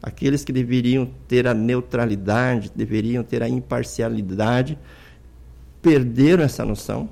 aqueles 0.00 0.44
que 0.44 0.52
deveriam 0.52 1.08
ter 1.26 1.46
a 1.46 1.54
neutralidade, 1.54 2.70
deveriam 2.74 3.24
ter 3.24 3.42
a 3.42 3.48
imparcialidade, 3.48 4.78
perderam 5.80 6.44
essa 6.44 6.64
noção, 6.64 7.08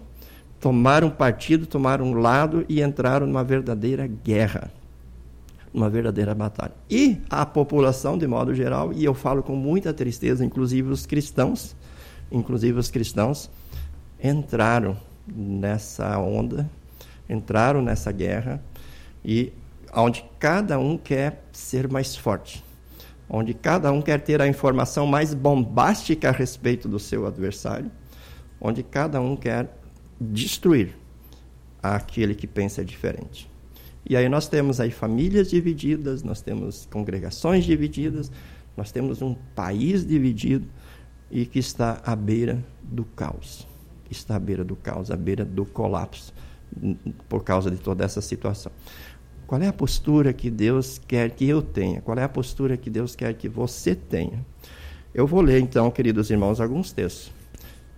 tomaram 0.60 1.10
partido, 1.10 1.66
tomaram 1.66 2.06
um 2.06 2.14
lado 2.14 2.64
e 2.68 2.80
entraram 2.80 3.26
numa 3.26 3.42
verdadeira 3.42 4.06
guerra 4.06 4.70
uma 5.72 5.88
verdadeira 5.88 6.34
batalha. 6.34 6.74
E 6.90 7.18
a 7.30 7.46
população, 7.46 8.18
de 8.18 8.26
modo 8.26 8.54
geral, 8.54 8.92
e 8.92 9.04
eu 9.04 9.14
falo 9.14 9.42
com 9.42 9.54
muita 9.54 9.94
tristeza, 9.94 10.44
inclusive 10.44 10.90
os 10.90 11.06
cristãos, 11.06 11.76
inclusive 12.30 12.78
os 12.78 12.90
cristãos, 12.90 13.50
entraram 14.22 14.96
nessa 15.26 16.18
onda, 16.18 16.68
entraram 17.28 17.82
nessa 17.82 18.12
guerra, 18.12 18.62
e 19.24 19.52
onde 19.94 20.24
cada 20.38 20.78
um 20.78 20.96
quer 20.96 21.42
ser 21.52 21.88
mais 21.88 22.16
forte, 22.16 22.64
onde 23.28 23.54
cada 23.54 23.92
um 23.92 24.00
quer 24.00 24.20
ter 24.20 24.40
a 24.40 24.48
informação 24.48 25.06
mais 25.06 25.34
bombástica 25.34 26.28
a 26.28 26.32
respeito 26.32 26.88
do 26.88 26.98
seu 26.98 27.26
adversário, 27.26 27.90
onde 28.60 28.82
cada 28.82 29.20
um 29.20 29.36
quer 29.36 29.76
destruir 30.20 30.96
aquele 31.82 32.34
que 32.34 32.46
pensa 32.46 32.84
diferente. 32.84 33.48
E 34.08 34.16
aí 34.16 34.28
nós 34.28 34.48
temos 34.48 34.80
aí 34.80 34.90
famílias 34.90 35.50
divididas, 35.50 36.22
nós 36.22 36.40
temos 36.40 36.86
congregações 36.90 37.64
divididas, 37.64 38.30
nós 38.76 38.90
temos 38.90 39.22
um 39.22 39.34
país 39.54 40.06
dividido 40.06 40.66
e 41.30 41.46
que 41.46 41.58
está 41.58 42.00
à 42.04 42.16
beira 42.16 42.64
do 42.82 43.04
caos. 43.04 43.66
Está 44.10 44.36
à 44.36 44.38
beira 44.38 44.64
do 44.64 44.74
caos, 44.74 45.10
à 45.10 45.16
beira 45.16 45.44
do 45.44 45.64
colapso, 45.64 46.34
por 47.28 47.44
causa 47.44 47.70
de 47.70 47.76
toda 47.76 48.04
essa 48.04 48.20
situação. 48.20 48.72
Qual 49.46 49.60
é 49.60 49.68
a 49.68 49.72
postura 49.72 50.32
que 50.32 50.50
Deus 50.50 51.00
quer 51.06 51.30
que 51.30 51.48
eu 51.48 51.60
tenha? 51.62 52.00
Qual 52.00 52.16
é 52.16 52.22
a 52.22 52.28
postura 52.28 52.76
que 52.76 52.88
Deus 52.88 53.16
quer 53.16 53.34
que 53.34 53.48
você 53.48 53.94
tenha? 53.94 54.44
Eu 55.12 55.26
vou 55.26 55.40
ler 55.40 55.60
então, 55.60 55.90
queridos 55.90 56.30
irmãos, 56.30 56.60
alguns 56.60 56.92
textos. 56.92 57.32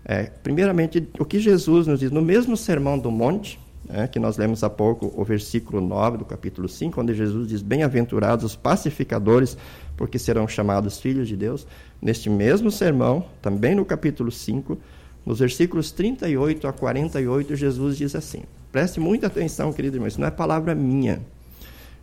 É, 0.04 0.24
primeiramente, 0.24 1.08
o 1.18 1.24
que 1.24 1.38
Jesus 1.38 1.86
nos 1.86 2.00
diz 2.00 2.10
no 2.10 2.22
mesmo 2.22 2.56
Sermão 2.56 2.98
do 2.98 3.10
Monte, 3.10 3.60
é, 3.88 4.06
que 4.06 4.18
nós 4.18 4.36
lemos 4.36 4.62
há 4.62 4.70
pouco, 4.70 5.12
o 5.16 5.24
versículo 5.24 5.80
9 5.80 6.18
do 6.18 6.24
capítulo 6.24 6.68
5, 6.68 7.00
onde 7.00 7.14
Jesus 7.14 7.48
diz: 7.48 7.62
Bem-aventurados 7.62 8.44
os 8.44 8.56
pacificadores, 8.56 9.56
porque 9.96 10.18
serão 10.18 10.46
chamados 10.46 10.98
filhos 10.98 11.28
de 11.28 11.36
Deus. 11.36 11.66
Neste 12.00 12.30
mesmo 12.30 12.70
sermão, 12.70 13.24
também 13.40 13.74
no 13.74 13.84
capítulo 13.84 14.30
5, 14.30 14.78
nos 15.24 15.38
versículos 15.38 15.90
38 15.92 16.66
a 16.66 16.72
48, 16.72 17.56
Jesus 17.56 17.96
diz 17.96 18.14
assim: 18.14 18.42
Preste 18.70 19.00
muita 19.00 19.26
atenção, 19.26 19.72
querido 19.72 19.96
irmão, 19.96 20.08
isso 20.08 20.20
não 20.20 20.28
é 20.28 20.30
palavra 20.30 20.74
minha, 20.74 21.20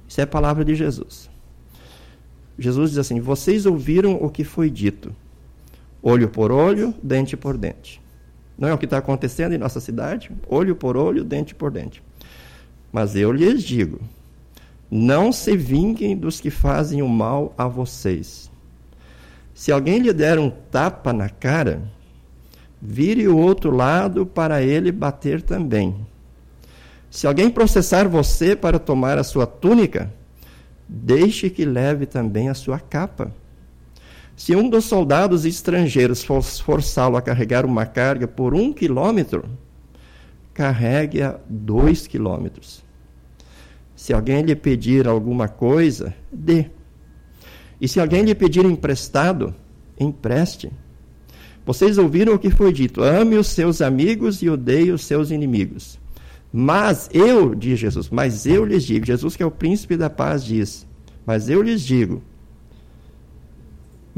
isso 0.07 0.21
é 0.21 0.25
palavra 0.25 0.63
de 0.63 0.75
Jesus. 0.75 1.29
Jesus 2.57 2.91
diz 2.91 2.99
assim: 2.99 3.19
Vocês 3.19 3.65
ouviram 3.65 4.15
o 4.15 4.29
que 4.29 4.43
foi 4.43 4.69
dito, 4.69 5.15
olho 6.03 6.29
por 6.29 6.51
olho, 6.51 6.93
dente 7.01 7.37
por 7.37 7.57
dente. 7.57 8.01
Não 8.59 8.67
é 8.67 8.73
o 8.73 8.77
que 8.77 8.85
está 8.85 8.97
acontecendo 8.97 9.53
em 9.53 9.57
nossa 9.57 9.79
cidade? 9.79 10.29
Olho 10.49 10.75
por 10.75 10.97
olho, 10.97 11.23
dente 11.23 11.55
por 11.55 11.71
dente. 11.71 12.03
Mas 12.91 13.15
eu 13.15 13.31
lhes 13.31 13.63
digo: 13.63 14.01
não 14.91 15.31
se 15.31 15.55
vinguem 15.55 16.17
dos 16.17 16.41
que 16.41 16.49
fazem 16.49 17.01
o 17.01 17.07
mal 17.07 17.53
a 17.57 17.67
vocês. 17.67 18.51
Se 19.53 19.71
alguém 19.71 19.99
lhe 19.99 20.11
der 20.11 20.37
um 20.37 20.49
tapa 20.49 21.13
na 21.13 21.29
cara, 21.29 21.81
vire 22.81 23.27
o 23.29 23.37
outro 23.37 23.71
lado 23.71 24.25
para 24.25 24.61
ele 24.61 24.91
bater 24.91 25.41
também. 25.41 25.95
Se 27.09 27.25
alguém 27.27 27.49
processar 27.49 28.07
você 28.07 28.55
para 28.55 28.77
tomar 28.77 29.17
a 29.17 29.23
sua 29.23 29.47
túnica, 29.47 30.13
deixe 30.87 31.49
que 31.49 31.65
leve 31.65 32.05
também 32.05 32.49
a 32.49 32.53
sua 32.53 32.79
capa. 32.79 33.31
Se 34.39 34.55
um 34.55 34.69
dos 34.69 34.85
soldados 34.85 35.43
estrangeiros 35.43 36.23
forçá-lo 36.23 37.17
a 37.17 37.21
carregar 37.21 37.65
uma 37.65 37.85
carga 37.85 38.25
por 38.25 38.55
um 38.55 38.71
quilômetro, 38.71 39.43
carregue-a 40.53 41.37
dois 41.49 42.07
quilômetros. 42.07 42.81
Se 43.97 44.13
alguém 44.13 44.41
lhe 44.41 44.55
pedir 44.55 45.09
alguma 45.09 45.49
coisa, 45.49 46.15
dê. 46.31 46.67
E 47.81 47.87
se 47.89 47.99
alguém 47.99 48.23
lhe 48.23 48.33
pedir 48.33 48.63
emprestado, 48.63 49.53
empreste. 49.99 50.71
Vocês 51.65 51.97
ouviram 51.97 52.35
o 52.35 52.39
que 52.39 52.49
foi 52.49 52.71
dito: 52.71 53.03
ame 53.03 53.35
os 53.35 53.47
seus 53.47 53.81
amigos 53.81 54.41
e 54.41 54.49
odeie 54.49 54.93
os 54.93 55.03
seus 55.03 55.31
inimigos. 55.31 55.99
Mas 56.49 57.09
eu, 57.11 57.53
diz 57.53 57.77
Jesus, 57.77 58.09
mas 58.09 58.45
eu 58.45 58.63
lhes 58.63 58.85
digo, 58.85 59.05
Jesus 59.05 59.35
que 59.35 59.43
é 59.43 59.45
o 59.45 59.51
príncipe 59.51 59.97
da 59.97 60.09
paz 60.09 60.45
diz, 60.45 60.87
mas 61.25 61.49
eu 61.49 61.61
lhes 61.61 61.81
digo, 61.81 62.23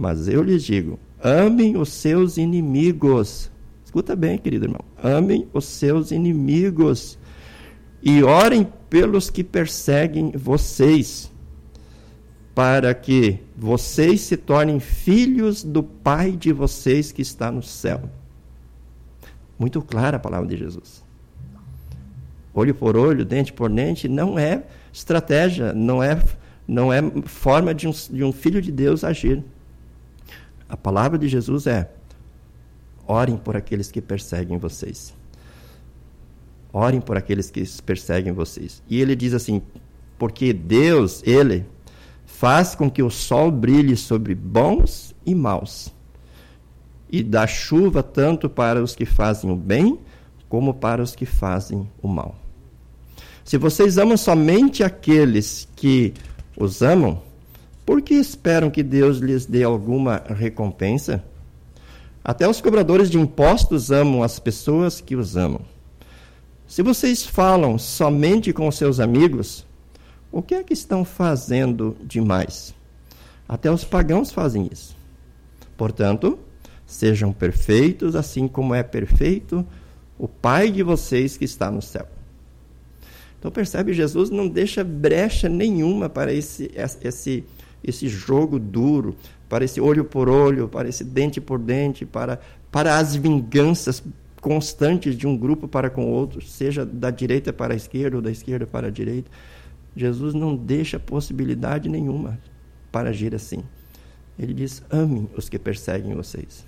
mas 0.02 0.28
eu 0.28 0.42
lhes 0.42 0.64
digo: 0.64 1.00
amem 1.22 1.78
os 1.78 1.90
seus 1.90 2.38
inimigos. 2.38 3.52
Escuta 3.86 4.16
bem, 4.16 4.36
querido 4.36 4.66
irmão. 4.66 4.82
Amem 5.02 5.48
os 5.54 5.66
seus 5.66 6.10
inimigos. 6.10 7.20
E 8.02 8.24
orem 8.24 8.68
pelos 8.90 9.30
que 9.30 9.44
perseguem 9.44 10.32
vocês, 10.32 11.32
para 12.56 12.96
que 12.96 13.38
vocês 13.56 14.22
se 14.22 14.36
tornem 14.36 14.80
filhos 14.80 15.64
do 15.64 15.84
Pai 15.84 16.32
de 16.32 16.52
vocês 16.52 17.12
que 17.12 17.22
está 17.22 17.52
no 17.52 17.62
céu. 17.62 18.02
Muito 19.60 19.84
clara 19.84 20.18
a 20.18 20.20
palavra 20.20 20.48
de 20.48 20.58
Jesus. 20.58 21.04
Olho 22.56 22.74
por 22.74 22.98
olho, 22.98 23.24
dente 23.24 23.54
por 23.54 23.70
dente, 23.70 24.08
não 24.08 24.40
é 24.40 24.64
estratégia, 24.92 25.74
não 25.74 26.02
é, 26.02 26.20
não 26.68 26.92
é 26.92 27.02
forma 27.26 27.72
de 27.72 27.88
um, 27.88 27.92
de 27.92 28.24
um 28.24 28.34
filho 28.34 28.60
de 28.60 28.72
Deus 28.72 29.04
agir. 29.04 29.44
A 30.72 30.78
palavra 30.78 31.20
de 31.20 31.28
Jesus 31.28 31.68
é: 31.68 31.92
orem 33.06 33.36
por 33.36 33.58
aqueles 33.58 33.92
que 33.92 34.02
perseguem 34.02 34.58
vocês. 34.58 35.14
Orem 36.72 37.02
por 37.02 37.18
aqueles 37.18 37.52
que 37.52 37.62
perseguem 37.82 38.32
vocês. 38.32 38.82
E 38.90 39.02
ele 39.02 39.14
diz 39.14 39.34
assim: 39.34 39.62
porque 40.18 40.54
Deus, 40.54 41.22
Ele, 41.26 41.66
faz 42.26 42.74
com 42.74 42.90
que 42.90 43.04
o 43.04 43.10
sol 43.10 43.52
brilhe 43.52 43.98
sobre 43.98 44.34
bons 44.34 45.14
e 45.26 45.36
maus, 45.36 45.92
e 47.12 47.22
dá 47.22 47.46
chuva 47.46 48.02
tanto 48.02 48.50
para 48.50 48.82
os 48.82 48.96
que 48.96 49.06
fazem 49.06 49.52
o 49.52 49.56
bem 49.56 50.00
como 50.48 50.74
para 50.74 51.04
os 51.04 51.16
que 51.16 51.26
fazem 51.26 51.90
o 52.02 52.08
mal. 52.08 52.36
Se 53.44 53.58
vocês 53.58 53.98
amam 53.98 54.16
somente 54.16 54.84
aqueles 54.84 55.68
que 55.76 56.14
os 56.56 56.82
amam, 56.82 57.22
por 57.92 58.02
que 58.02 58.14
esperam 58.14 58.72
que 58.72 58.84
Deus 58.84 59.18
lhes 59.18 59.46
dê 59.46 59.64
alguma 59.64 60.24
recompensa? 60.26 61.22
Até 62.24 62.48
os 62.48 62.62
cobradores 62.62 63.10
de 63.10 63.20
impostos 63.20 63.92
amam 63.92 64.24
as 64.24 64.40
pessoas 64.40 65.02
que 65.02 65.14
os 65.14 65.36
amam. 65.36 65.60
Se 66.66 66.82
vocês 66.82 67.26
falam 67.26 67.78
somente 67.78 68.54
com 68.54 68.72
seus 68.72 69.02
amigos, 69.02 69.68
o 70.32 70.42
que 70.42 70.56
é 70.56 70.64
que 70.64 70.72
estão 70.72 71.04
fazendo 71.04 71.98
demais? 72.02 72.74
Até 73.46 73.70
os 73.70 73.84
pagãos 73.84 74.32
fazem 74.32 74.70
isso. 74.72 74.96
Portanto, 75.76 76.40
sejam 76.86 77.34
perfeitos, 77.34 78.16
assim 78.16 78.48
como 78.48 78.74
é 78.74 78.84
perfeito 78.84 79.68
o 80.18 80.30
Pai 80.30 80.72
de 80.72 80.82
vocês 80.82 81.36
que 81.36 81.44
está 81.44 81.70
no 81.70 81.82
céu. 81.82 82.08
Então 83.38 83.52
percebe, 83.52 83.92
Jesus 83.92 84.30
não 84.30 84.48
deixa 84.48 84.82
brecha 84.82 85.50
nenhuma 85.50 86.08
para 86.08 86.32
esse, 86.32 86.72
esse, 86.74 87.44
esse 87.84 88.08
jogo 88.08 88.60
duro, 88.60 89.16
para 89.50 89.66
esse 89.66 89.82
olho 89.82 90.06
por 90.06 90.30
olho, 90.30 90.68
para 90.68 90.88
esse 90.88 91.04
dente 91.04 91.42
por 91.42 91.60
dente, 91.60 92.06
para, 92.06 92.40
para 92.72 92.98
as 92.98 93.16
vinganças 93.16 94.04
constantes 94.40 95.16
de 95.16 95.28
um 95.28 95.38
grupo 95.38 95.68
para 95.68 95.90
com 95.90 96.12
outro, 96.12 96.42
seja 96.42 96.86
da 96.86 97.12
direita 97.12 97.54
para 97.54 97.74
a 97.74 97.78
esquerda 97.78 98.16
ou 98.16 98.22
da 98.22 98.32
esquerda 98.32 98.66
para 98.66 98.88
a 98.88 98.92
direita. 98.92 99.30
Jesus 99.96 100.34
não 100.34 100.56
deixa 100.56 101.00
possibilidade 101.00 101.90
nenhuma 101.90 102.40
para 102.92 103.10
agir 103.10 103.36
assim. 103.36 103.64
Ele 104.40 104.54
diz: 104.54 104.82
amem 104.90 105.30
os 105.36 105.50
que 105.50 105.60
perseguem 105.60 106.14
vocês. 106.16 106.66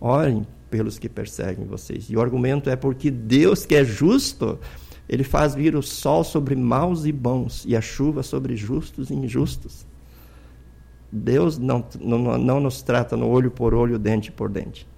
Orem 0.00 0.46
pelos 0.70 0.98
que 0.98 1.08
perseguem 1.08 1.66
vocês. 1.66 2.06
E 2.08 2.16
o 2.16 2.20
argumento 2.20 2.68
é 2.68 2.74
porque 2.74 3.10
Deus, 3.10 3.64
que 3.64 3.74
é 3.74 3.84
justo, 3.84 4.58
ele 5.12 5.24
faz 5.24 5.54
vir 5.54 5.76
o 5.76 5.82
sol 5.82 6.24
sobre 6.24 6.56
maus 6.56 7.04
e 7.04 7.12
bons 7.12 7.66
e 7.68 7.76
a 7.76 7.82
chuva 7.82 8.22
sobre 8.22 8.56
justos 8.56 9.10
e 9.10 9.14
injustos. 9.14 9.86
Deus 11.12 11.58
não, 11.58 11.84
não, 12.00 12.38
não 12.38 12.58
nos 12.58 12.80
trata 12.80 13.14
no 13.14 13.28
olho 13.28 13.50
por 13.50 13.74
olho, 13.74 13.98
dente 13.98 14.32
por 14.32 14.48
dente. 14.48 14.88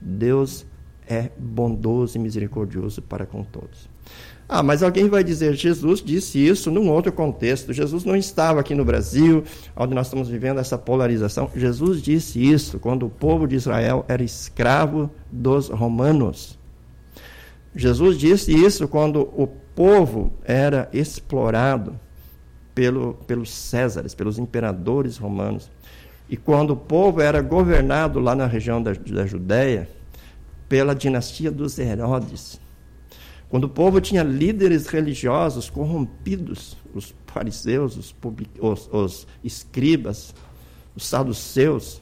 Deus 0.00 0.64
é 1.06 1.30
bondoso 1.38 2.16
e 2.16 2.20
misericordioso 2.22 3.02
para 3.02 3.26
com 3.26 3.44
todos. 3.44 3.86
Ah, 4.48 4.62
mas 4.62 4.82
alguém 4.82 5.10
vai 5.10 5.22
dizer, 5.22 5.52
Jesus 5.52 6.00
disse 6.00 6.38
isso 6.38 6.70
num 6.70 6.88
outro 6.88 7.12
contexto. 7.12 7.70
Jesus 7.70 8.02
não 8.02 8.16
estava 8.16 8.60
aqui 8.60 8.74
no 8.74 8.84
Brasil, 8.84 9.44
onde 9.76 9.94
nós 9.94 10.06
estamos 10.06 10.30
vivendo 10.30 10.58
essa 10.58 10.78
polarização. 10.78 11.50
Jesus 11.54 12.00
disse 12.00 12.42
isso 12.42 12.78
quando 12.78 13.04
o 13.04 13.10
povo 13.10 13.46
de 13.46 13.56
Israel 13.56 14.06
era 14.08 14.22
escravo 14.22 15.10
dos 15.30 15.68
romanos. 15.68 16.58
Jesus 17.74 18.16
disse 18.16 18.52
isso 18.52 18.86
quando 18.86 19.22
o 19.36 19.48
povo 19.74 20.32
era 20.44 20.88
explorado 20.92 21.98
pelo, 22.74 23.14
pelos 23.26 23.50
Césares, 23.50 24.14
pelos 24.14 24.38
imperadores 24.38 25.16
romanos. 25.16 25.70
E 26.28 26.36
quando 26.36 26.70
o 26.70 26.76
povo 26.76 27.20
era 27.20 27.42
governado 27.42 28.20
lá 28.20 28.34
na 28.34 28.46
região 28.46 28.82
da, 28.82 28.92
da 28.92 29.26
Judéia 29.26 29.88
pela 30.68 30.94
dinastia 30.94 31.50
dos 31.50 31.78
Herodes. 31.78 32.60
Quando 33.48 33.64
o 33.64 33.68
povo 33.68 34.00
tinha 34.00 34.22
líderes 34.22 34.86
religiosos 34.86 35.68
corrompidos, 35.68 36.76
os 36.94 37.14
fariseus, 37.26 37.96
os, 37.96 38.14
os, 38.60 38.88
os 38.92 39.26
escribas, 39.42 40.34
os 40.96 41.06
saduceus, 41.06 42.00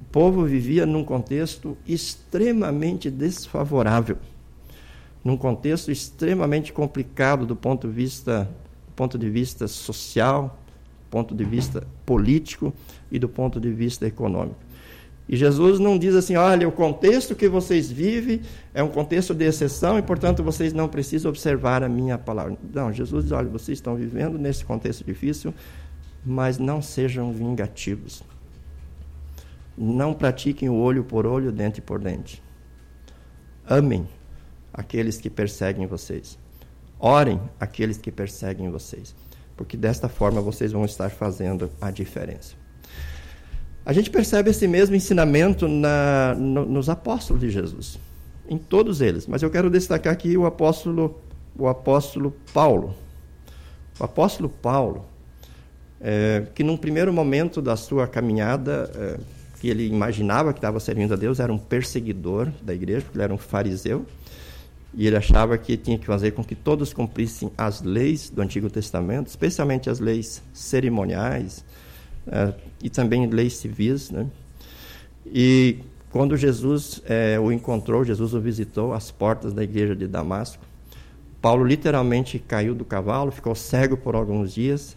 o 0.00 0.04
povo 0.10 0.44
vivia 0.44 0.84
num 0.84 1.04
contexto 1.04 1.76
extremamente 1.86 3.10
desfavorável 3.10 4.18
num 5.26 5.36
contexto 5.36 5.90
extremamente 5.90 6.72
complicado 6.72 7.44
do 7.44 7.56
ponto 7.56 7.88
de 7.88 7.92
vista, 7.92 8.48
ponto 8.94 9.18
de 9.18 9.28
vista 9.28 9.66
social, 9.66 10.56
ponto 11.10 11.34
de 11.34 11.44
vista 11.44 11.84
político 12.06 12.72
e 13.10 13.18
do 13.18 13.28
ponto 13.28 13.58
de 13.58 13.72
vista 13.72 14.06
econômico. 14.06 14.60
E 15.28 15.36
Jesus 15.36 15.80
não 15.80 15.98
diz 15.98 16.14
assim, 16.14 16.36
olha, 16.36 16.68
o 16.68 16.70
contexto 16.70 17.34
que 17.34 17.48
vocês 17.48 17.90
vivem 17.90 18.40
é 18.72 18.84
um 18.84 18.88
contexto 18.88 19.34
de 19.34 19.44
exceção 19.44 19.98
e, 19.98 20.02
portanto, 20.02 20.44
vocês 20.44 20.72
não 20.72 20.88
precisam 20.88 21.28
observar 21.28 21.82
a 21.82 21.88
minha 21.88 22.16
palavra. 22.16 22.56
Não, 22.72 22.92
Jesus 22.92 23.24
diz, 23.24 23.32
olha, 23.32 23.48
vocês 23.48 23.78
estão 23.78 23.96
vivendo 23.96 24.38
nesse 24.38 24.64
contexto 24.64 25.02
difícil, 25.04 25.52
mas 26.24 26.56
não 26.56 26.80
sejam 26.80 27.32
vingativos. 27.32 28.22
Não 29.76 30.14
pratiquem 30.14 30.68
o 30.68 30.76
olho 30.76 31.02
por 31.02 31.26
olho, 31.26 31.50
dente 31.50 31.82
por 31.82 31.98
dente. 31.98 32.40
Amem 33.68 34.06
aqueles 34.76 35.16
que 35.16 35.30
perseguem 35.30 35.86
vocês. 35.86 36.38
Orem 36.98 37.40
aqueles 37.58 37.96
que 37.96 38.10
perseguem 38.10 38.70
vocês, 38.70 39.14
porque 39.56 39.76
desta 39.76 40.08
forma 40.08 40.40
vocês 40.40 40.72
vão 40.72 40.84
estar 40.84 41.10
fazendo 41.10 41.70
a 41.80 41.90
diferença. 41.90 42.54
A 43.84 43.92
gente 43.92 44.10
percebe 44.10 44.50
esse 44.50 44.66
mesmo 44.66 44.96
ensinamento 44.96 45.68
na, 45.68 46.34
no, 46.34 46.64
nos 46.64 46.88
apóstolos 46.88 47.40
de 47.40 47.50
Jesus, 47.50 47.98
em 48.48 48.58
todos 48.58 49.00
eles, 49.00 49.26
mas 49.26 49.42
eu 49.42 49.50
quero 49.50 49.70
destacar 49.70 50.12
aqui 50.12 50.36
o 50.36 50.46
apóstolo, 50.46 51.20
o 51.56 51.68
apóstolo 51.68 52.34
Paulo. 52.52 52.94
O 53.98 54.04
apóstolo 54.04 54.48
Paulo, 54.48 55.06
é, 56.00 56.46
que 56.54 56.64
num 56.64 56.76
primeiro 56.76 57.12
momento 57.12 57.62
da 57.62 57.76
sua 57.76 58.06
caminhada, 58.06 58.90
é, 58.94 59.20
que 59.60 59.68
ele 59.68 59.86
imaginava 59.86 60.52
que 60.52 60.58
estava 60.58 60.80
servindo 60.80 61.14
a 61.14 61.16
Deus, 61.16 61.40
era 61.40 61.52
um 61.52 61.58
perseguidor 61.58 62.50
da 62.62 62.74
igreja, 62.74 63.02
porque 63.02 63.16
ele 63.16 63.24
era 63.24 63.32
um 63.32 63.38
fariseu 63.38 64.04
e 64.96 65.06
ele 65.06 65.16
achava 65.16 65.58
que 65.58 65.76
tinha 65.76 65.98
que 65.98 66.06
fazer 66.06 66.30
com 66.30 66.42
que 66.42 66.54
todos 66.54 66.94
cumprissem 66.94 67.52
as 67.56 67.82
leis 67.82 68.30
do 68.30 68.40
Antigo 68.40 68.70
Testamento, 68.70 69.26
especialmente 69.26 69.90
as 69.90 70.00
leis 70.00 70.42
cerimoniais 70.54 71.62
uh, 72.26 72.58
e 72.82 72.88
também 72.88 73.26
leis 73.26 73.58
civis. 73.58 74.10
Né? 74.10 74.26
E 75.26 75.80
quando 76.10 76.34
Jesus 76.34 76.98
uh, 76.98 77.42
o 77.42 77.52
encontrou, 77.52 78.04
Jesus 78.04 78.32
o 78.32 78.40
visitou 78.40 78.94
às 78.94 79.10
portas 79.10 79.52
da 79.52 79.62
igreja 79.62 79.94
de 79.94 80.08
Damasco, 80.08 80.64
Paulo 81.42 81.62
literalmente 81.62 82.38
caiu 82.38 82.74
do 82.74 82.84
cavalo, 82.84 83.30
ficou 83.30 83.54
cego 83.54 83.98
por 83.98 84.14
alguns 84.14 84.54
dias 84.54 84.96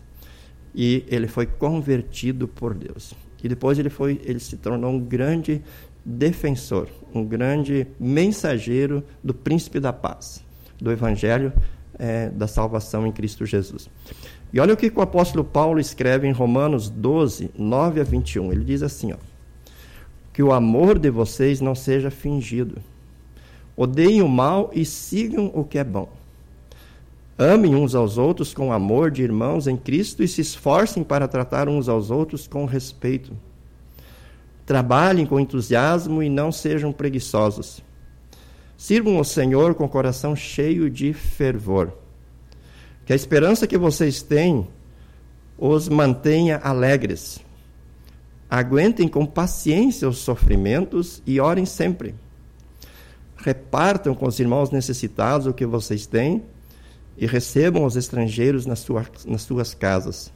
e 0.73 1.03
ele 1.09 1.27
foi 1.27 1.45
convertido 1.45 2.47
por 2.47 2.73
Deus. 2.73 3.13
E 3.43 3.49
depois 3.49 3.77
ele 3.77 3.89
foi, 3.89 4.19
ele 4.23 4.39
se 4.39 4.55
tornou 4.55 4.91
um 4.91 4.99
grande 4.99 5.61
defensor, 6.05 6.87
um 7.13 7.23
grande 7.23 7.87
mensageiro 7.99 9.03
do 9.23 9.33
príncipe 9.33 9.79
da 9.79 9.93
paz, 9.93 10.43
do 10.79 10.91
evangelho 10.91 11.53
é, 11.97 12.29
da 12.29 12.47
salvação 12.47 13.05
em 13.05 13.11
Cristo 13.11 13.45
Jesus. 13.45 13.89
E 14.51 14.59
olha 14.59 14.73
o 14.73 14.77
que 14.77 14.91
o 14.95 15.01
apóstolo 15.01 15.43
Paulo 15.43 15.79
escreve 15.79 16.27
em 16.27 16.31
Romanos 16.31 16.89
12, 16.89 17.51
9 17.57 18.01
a 18.01 18.03
21. 18.03 18.51
Ele 18.51 18.63
diz 18.63 18.81
assim: 18.81 19.13
ó, 19.13 19.17
que 20.33 20.41
o 20.41 20.51
amor 20.51 20.97
de 20.97 21.09
vocês 21.09 21.61
não 21.61 21.75
seja 21.75 22.09
fingido. 22.09 22.77
Odeiem 23.75 24.21
o 24.21 24.27
mal 24.27 24.71
e 24.73 24.83
sigam 24.83 25.51
o 25.53 25.63
que 25.63 25.77
é 25.77 25.83
bom. 25.83 26.09
Amem 27.37 27.73
uns 27.73 27.95
aos 27.95 28.17
outros 28.17 28.53
com 28.53 28.73
amor 28.73 29.11
de 29.11 29.23
irmãos 29.23 29.67
em 29.67 29.77
Cristo 29.77 30.21
e 30.21 30.27
se 30.27 30.41
esforcem 30.41 31.03
para 31.03 31.27
tratar 31.27 31.69
uns 31.69 31.87
aos 31.87 32.11
outros 32.11 32.47
com 32.47 32.65
respeito. 32.65 33.31
Trabalhem 34.69 35.25
com 35.25 35.39
entusiasmo 35.39 36.21
e 36.21 36.29
não 36.29 36.51
sejam 36.51 36.91
preguiçosos. 36.91 37.81
Sirvam 38.77 39.17
ao 39.17 39.23
Senhor 39.23 39.73
com 39.73 39.85
o 39.85 39.89
coração 39.89 40.35
cheio 40.35 40.91
de 40.91 41.11
fervor. 41.11 41.91
Que 43.03 43.11
a 43.11 43.15
esperança 43.15 43.65
que 43.65 43.79
vocês 43.79 44.21
têm 44.21 44.67
os 45.57 45.89
mantenha 45.89 46.59
alegres. 46.63 47.39
Aguentem 48.47 49.07
com 49.07 49.25
paciência 49.25 50.07
os 50.07 50.19
sofrimentos 50.19 51.19
e 51.25 51.39
orem 51.39 51.65
sempre. 51.65 52.13
Repartam 53.37 54.13
com 54.13 54.27
os 54.27 54.39
irmãos 54.39 54.69
necessitados 54.69 55.47
o 55.47 55.53
que 55.53 55.65
vocês 55.65 56.05
têm 56.05 56.43
e 57.17 57.25
recebam 57.25 57.85
os 57.85 57.95
estrangeiros 57.95 58.67
nas, 58.67 58.85
nas 59.25 59.41
suas 59.41 59.73
casas. 59.73 60.31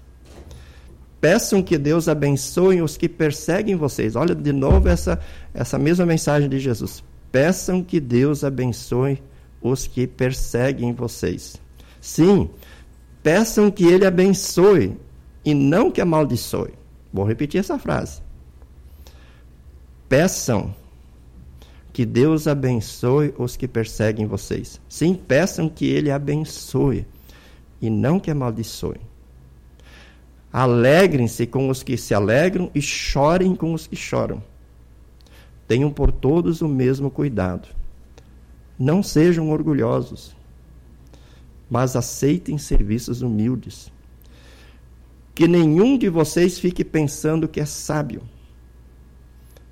Peçam 1.23 1.63
que 1.63 1.77
Deus 1.77 2.09
abençoe 2.09 2.81
os 2.81 2.97
que 2.97 3.07
perseguem 3.07 3.77
vocês. 3.77 4.13
Olha 4.17 4.35
de 4.35 4.51
novo 4.51 4.89
essa, 4.89 5.17
essa 5.53 5.79
mesma 5.79 6.05
mensagem 6.05 6.49
de 6.49 6.59
Jesus. 6.59 7.01
Peçam 7.31 7.81
que 7.81 8.01
Deus 8.01 8.43
abençoe 8.43 9.23
os 9.61 9.87
que 9.87 10.05
perseguem 10.05 10.91
vocês. 10.91 11.55
Sim, 12.01 12.49
peçam 13.23 13.71
que 13.71 13.85
Ele 13.85 14.05
abençoe 14.05 14.97
e 15.45 15.53
não 15.53 15.89
que 15.89 16.01
amaldiçoe. 16.01 16.73
Vou 17.13 17.23
repetir 17.23 17.61
essa 17.61 17.79
frase. 17.79 18.21
Peçam 20.09 20.75
que 21.93 22.05
Deus 22.05 22.47
abençoe 22.47 23.33
os 23.37 23.55
que 23.55 23.65
perseguem 23.65 24.25
vocês. 24.25 24.81
Sim, 24.89 25.15
peçam 25.15 25.69
que 25.69 25.85
Ele 25.85 26.11
abençoe 26.11 27.07
e 27.81 27.89
não 27.89 28.19
que 28.19 28.29
amaldiçoe. 28.29 29.12
Alegrem-se 30.53 31.47
com 31.47 31.67
os 31.67 31.81
que 31.81 31.97
se 31.97 32.13
alegram 32.13 32.69
e 32.75 32.81
chorem 32.81 33.55
com 33.55 33.73
os 33.73 33.87
que 33.87 33.95
choram. 33.95 34.43
tenham 35.67 35.91
por 35.91 36.11
todos 36.11 36.61
o 36.61 36.67
mesmo 36.67 37.09
cuidado. 37.09 37.67
Não 38.77 39.01
sejam 39.01 39.49
orgulhosos, 39.49 40.35
mas 41.67 41.95
aceitem 41.95 42.59
serviços 42.59 43.23
humildes. 43.23 43.91
Que 45.33 45.47
nenhum 45.47 45.97
de 45.97 46.07
vocês 46.07 46.59
fique 46.59 46.83
pensando 46.83 47.47
que 47.47 47.59
é 47.59 47.65
sábio. 47.65 48.21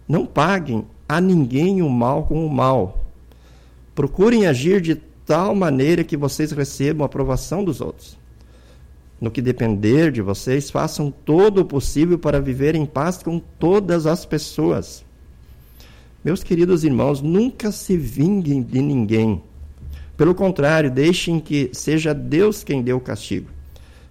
Não 0.07 0.25
paguem 0.25 0.87
a 1.07 1.21
ninguém 1.21 1.83
o 1.83 1.89
mal 1.89 2.23
com 2.23 2.43
o 2.43 2.49
mal. 2.49 3.05
Procurem 3.93 4.47
agir 4.47 4.81
de 4.81 4.95
tal 4.95 5.53
maneira 5.53 6.03
que 6.03 6.17
vocês 6.17 6.51
recebam 6.51 7.03
a 7.03 7.05
aprovação 7.05 7.63
dos 7.63 7.81
outros. 7.81 8.20
No 9.21 9.29
que 9.29 9.39
depender 9.39 10.11
de 10.11 10.19
vocês, 10.19 10.71
façam 10.71 11.11
todo 11.11 11.61
o 11.61 11.65
possível 11.65 12.17
para 12.17 12.41
viver 12.41 12.73
em 12.73 12.87
paz 12.87 13.21
com 13.21 13.37
todas 13.37 14.07
as 14.07 14.25
pessoas. 14.25 15.05
Meus 16.25 16.43
queridos 16.43 16.83
irmãos, 16.83 17.21
nunca 17.21 17.71
se 17.71 17.95
vinguem 17.95 18.63
de 18.63 18.81
ninguém. 18.81 19.43
Pelo 20.17 20.33
contrário, 20.33 20.89
deixem 20.89 21.39
que 21.39 21.69
seja 21.71 22.15
Deus 22.15 22.63
quem 22.63 22.81
dê 22.81 22.93
o 22.93 22.99
castigo. 22.99 23.47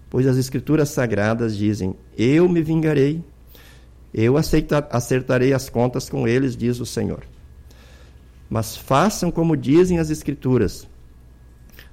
Pois 0.09 0.29
as 0.29 0.37
Escrituras 0.37 0.91
Sagradas 0.91 1.57
dizem: 1.57 1.97
Eu 2.17 2.49
me 2.49 2.63
vingarei, 2.63 3.21
eu 4.15 4.37
acertarei 4.37 5.53
as 5.53 5.69
contas 5.69 6.09
com 6.09 6.27
eles, 6.27 6.57
diz 6.57 6.79
o 6.79 6.87
Senhor. 6.87 7.25
Mas 8.49 8.77
façam 8.77 9.31
como 9.31 9.57
dizem 9.57 9.99
as 9.99 10.09
Escrituras: 10.09 10.89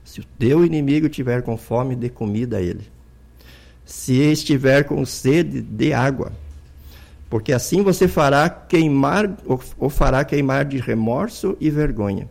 se 0.03 0.19
o 0.19 0.25
teu 0.38 0.63
inimigo 0.63 1.10
tiver 1.10 1.41
com 1.41 1.58
fome, 1.58 1.95
dê 1.95 2.10
comida 2.10 2.58
a 2.58 2.62
ele. 2.62 2.96
Se 3.88 4.13
estiver 4.34 4.84
com 4.84 5.06
sede, 5.06 5.62
dê 5.62 5.93
água. 5.93 6.34
Porque 7.30 7.54
assim 7.54 7.82
você 7.82 8.06
fará 8.06 8.50
queimar, 8.50 9.34
ou 9.80 9.89
fará 9.89 10.26
queimar 10.26 10.65
de 10.65 10.78
remorso 10.78 11.56
e 11.58 11.69
vergonha. 11.69 12.28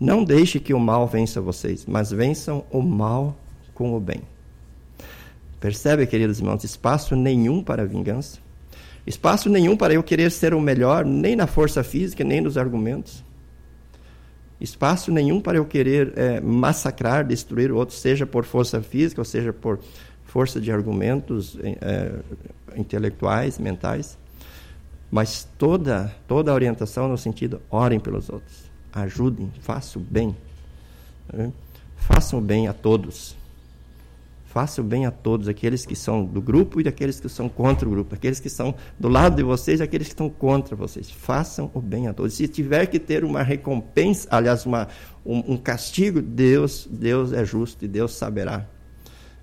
Não 0.00 0.24
deixe 0.24 0.58
que 0.58 0.72
o 0.72 0.80
mal 0.80 1.06
vença 1.06 1.42
vocês, 1.42 1.84
mas 1.86 2.10
vençam 2.10 2.64
o 2.70 2.80
mal 2.80 3.36
com 3.74 3.94
o 3.94 4.00
bem. 4.00 4.22
Percebe, 5.60 6.06
queridos 6.06 6.38
irmãos, 6.38 6.64
espaço 6.64 7.14
nenhum 7.14 7.62
para 7.62 7.84
vingança. 7.84 8.38
Espaço 9.06 9.50
nenhum 9.50 9.76
para 9.76 9.92
eu 9.92 10.02
querer 10.02 10.30
ser 10.30 10.54
o 10.54 10.60
melhor, 10.60 11.04
nem 11.04 11.36
na 11.36 11.46
força 11.46 11.84
física, 11.84 12.24
nem 12.24 12.40
nos 12.40 12.56
argumentos. 12.56 13.22
Espaço 14.58 15.12
nenhum 15.12 15.38
para 15.38 15.58
eu 15.58 15.66
querer 15.66 16.14
é, 16.16 16.40
massacrar, 16.40 17.26
destruir 17.26 17.70
o 17.70 17.76
outro, 17.76 17.94
seja 17.94 18.26
por 18.26 18.44
força 18.44 18.80
física, 18.80 19.20
ou 19.20 19.24
seja 19.24 19.52
por 19.52 19.78
força 20.36 20.60
de 20.60 20.70
argumentos 20.70 21.56
é, 21.62 22.12
intelectuais, 22.76 23.58
mentais. 23.58 24.18
Mas 25.10 25.48
toda, 25.56 26.14
toda 26.28 26.50
a 26.50 26.54
orientação 26.54 27.08
no 27.08 27.16
sentido, 27.16 27.62
orem 27.70 27.98
pelos 27.98 28.28
outros, 28.28 28.70
ajudem, 28.92 29.50
façam 29.62 30.02
bem. 30.02 30.36
Né? 31.32 31.50
Façam 31.96 32.38
bem 32.38 32.68
a 32.68 32.74
todos. 32.74 33.34
Faça 34.44 34.82
o 34.82 34.84
bem 34.84 35.06
a 35.06 35.10
todos, 35.10 35.48
aqueles 35.48 35.86
que 35.86 35.96
são 35.96 36.22
do 36.22 36.42
grupo 36.42 36.82
e 36.82 36.84
daqueles 36.84 37.18
que 37.18 37.30
são 37.30 37.48
contra 37.48 37.88
o 37.88 37.90
grupo, 37.90 38.14
aqueles 38.14 38.38
que 38.38 38.50
são 38.50 38.74
do 39.00 39.08
lado 39.08 39.36
de 39.36 39.42
vocês 39.42 39.80
e 39.80 39.82
aqueles 39.82 40.08
que 40.08 40.12
estão 40.12 40.28
contra 40.28 40.76
vocês. 40.76 41.10
Façam 41.10 41.70
o 41.72 41.80
bem 41.80 42.08
a 42.08 42.12
todos. 42.12 42.34
Se 42.34 42.46
tiver 42.46 42.84
que 42.88 42.98
ter 42.98 43.24
uma 43.24 43.42
recompensa, 43.42 44.28
aliás, 44.30 44.66
uma, 44.66 44.86
um, 45.24 45.54
um 45.54 45.56
castigo, 45.56 46.20
Deus, 46.20 46.86
Deus 46.90 47.32
é 47.32 47.42
justo 47.42 47.86
e 47.86 47.88
Deus 47.88 48.14
saberá 48.14 48.66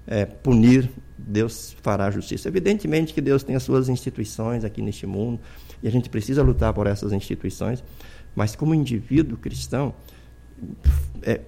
é, 0.07 0.25
punir, 0.25 0.89
Deus 1.17 1.75
fará 1.81 2.09
justiça. 2.11 2.47
Evidentemente 2.47 3.13
que 3.13 3.21
Deus 3.21 3.43
tem 3.43 3.55
as 3.55 3.63
suas 3.63 3.89
instituições 3.89 4.63
aqui 4.63 4.81
neste 4.81 5.05
mundo 5.05 5.39
e 5.81 5.87
a 5.87 5.91
gente 5.91 6.09
precisa 6.09 6.41
lutar 6.41 6.73
por 6.73 6.87
essas 6.87 7.13
instituições, 7.13 7.83
mas 8.35 8.55
como 8.55 8.73
indivíduo 8.73 9.37
cristão, 9.37 9.93
é, 11.21 11.41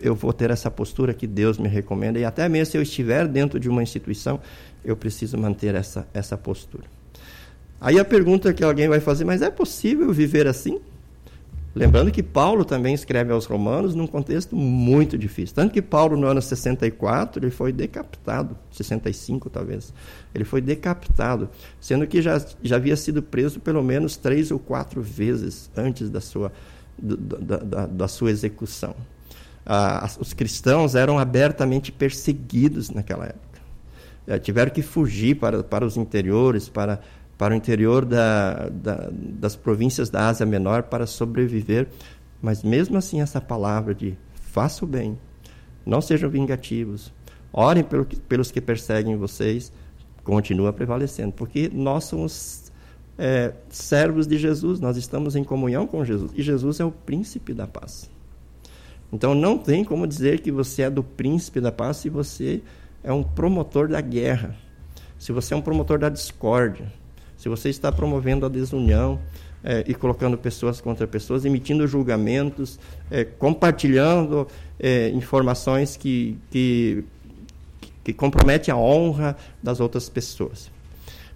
eu 0.00 0.14
vou 0.14 0.32
ter 0.32 0.50
essa 0.50 0.70
postura 0.70 1.14
que 1.14 1.26
Deus 1.26 1.58
me 1.58 1.68
recomenda, 1.68 2.18
e 2.18 2.24
até 2.24 2.48
mesmo 2.48 2.72
se 2.72 2.78
eu 2.78 2.82
estiver 2.82 3.26
dentro 3.28 3.58
de 3.58 3.68
uma 3.68 3.82
instituição, 3.82 4.40
eu 4.84 4.96
preciso 4.96 5.38
manter 5.38 5.74
essa, 5.74 6.06
essa 6.12 6.36
postura. 6.36 6.84
Aí 7.80 7.98
a 7.98 8.04
pergunta 8.04 8.52
que 8.52 8.62
alguém 8.62 8.88
vai 8.88 9.00
fazer, 9.00 9.24
mas 9.24 9.42
é 9.42 9.50
possível 9.50 10.12
viver 10.12 10.46
assim? 10.46 10.80
Lembrando 11.74 12.10
que 12.10 12.22
Paulo 12.22 12.64
também 12.64 12.92
escreve 12.94 13.32
aos 13.32 13.46
Romanos 13.46 13.94
num 13.94 14.06
contexto 14.06 14.54
muito 14.54 15.16
difícil. 15.16 15.54
Tanto 15.54 15.72
que 15.72 15.80
Paulo, 15.80 16.16
no 16.16 16.26
ano 16.26 16.42
64, 16.42 17.42
ele 17.42 17.50
foi 17.50 17.72
decapitado, 17.72 18.56
65 18.70 19.48
talvez. 19.48 19.92
Ele 20.34 20.44
foi 20.44 20.60
decapitado, 20.60 21.48
sendo 21.80 22.06
que 22.06 22.20
já, 22.20 22.44
já 22.62 22.76
havia 22.76 22.96
sido 22.96 23.22
preso 23.22 23.58
pelo 23.58 23.82
menos 23.82 24.16
três 24.18 24.50
ou 24.50 24.58
quatro 24.58 25.00
vezes 25.00 25.70
antes 25.74 26.10
da 26.10 26.20
sua, 26.20 26.52
da, 26.98 27.56
da, 27.56 27.86
da 27.86 28.08
sua 28.08 28.30
execução. 28.30 28.94
Ah, 29.64 30.10
os 30.18 30.34
cristãos 30.34 30.94
eram 30.94 31.18
abertamente 31.18 31.90
perseguidos 31.90 32.90
naquela 32.90 33.26
época. 33.26 33.52
Eh, 34.26 34.38
tiveram 34.38 34.70
que 34.70 34.82
fugir 34.82 35.36
para, 35.36 35.62
para 35.62 35.84
os 35.84 35.96
interiores, 35.96 36.68
para, 36.68 37.00
para 37.42 37.54
o 37.54 37.56
interior 37.56 38.04
da, 38.04 38.68
da, 38.68 39.10
das 39.12 39.56
províncias 39.56 40.08
da 40.08 40.28
Ásia 40.28 40.46
Menor 40.46 40.84
para 40.84 41.08
sobreviver. 41.08 41.88
Mas 42.40 42.62
mesmo 42.62 42.96
assim, 42.96 43.20
essa 43.20 43.40
palavra 43.40 43.92
de 43.92 44.16
faça 44.32 44.84
o 44.84 44.86
bem, 44.86 45.18
não 45.84 46.00
sejam 46.00 46.30
vingativos, 46.30 47.12
orem 47.52 47.82
pelo 47.82 48.04
pelos 48.04 48.52
que 48.52 48.60
perseguem 48.60 49.16
vocês, 49.16 49.72
continua 50.22 50.72
prevalecendo, 50.72 51.32
porque 51.32 51.68
nós 51.74 52.04
somos 52.04 52.70
é, 53.18 53.52
servos 53.68 54.28
de 54.28 54.38
Jesus, 54.38 54.78
nós 54.78 54.96
estamos 54.96 55.34
em 55.34 55.42
comunhão 55.42 55.84
com 55.84 56.04
Jesus. 56.04 56.30
E 56.36 56.42
Jesus 56.42 56.78
é 56.78 56.84
o 56.84 56.92
príncipe 56.92 57.52
da 57.52 57.66
paz. 57.66 58.08
Então 59.12 59.34
não 59.34 59.58
tem 59.58 59.82
como 59.84 60.06
dizer 60.06 60.42
que 60.42 60.52
você 60.52 60.82
é 60.82 60.90
do 60.90 61.02
príncipe 61.02 61.60
da 61.60 61.72
paz 61.72 61.96
se 61.96 62.08
você 62.08 62.62
é 63.02 63.12
um 63.12 63.24
promotor 63.24 63.88
da 63.88 64.00
guerra, 64.00 64.54
se 65.18 65.32
você 65.32 65.54
é 65.54 65.56
um 65.56 65.60
promotor 65.60 65.98
da 65.98 66.08
discórdia, 66.08 67.01
se 67.42 67.48
você 67.48 67.70
está 67.70 67.90
promovendo 67.90 68.46
a 68.46 68.48
desunião 68.48 69.18
é, 69.64 69.82
e 69.88 69.94
colocando 69.94 70.38
pessoas 70.38 70.80
contra 70.80 71.08
pessoas, 71.08 71.44
emitindo 71.44 71.84
julgamentos, 71.88 72.78
é, 73.10 73.24
compartilhando 73.24 74.46
é, 74.78 75.08
informações 75.08 75.96
que, 75.96 76.38
que, 76.52 77.04
que 78.04 78.12
comprometem 78.12 78.72
a 78.72 78.76
honra 78.76 79.36
das 79.60 79.80
outras 79.80 80.08
pessoas. 80.08 80.70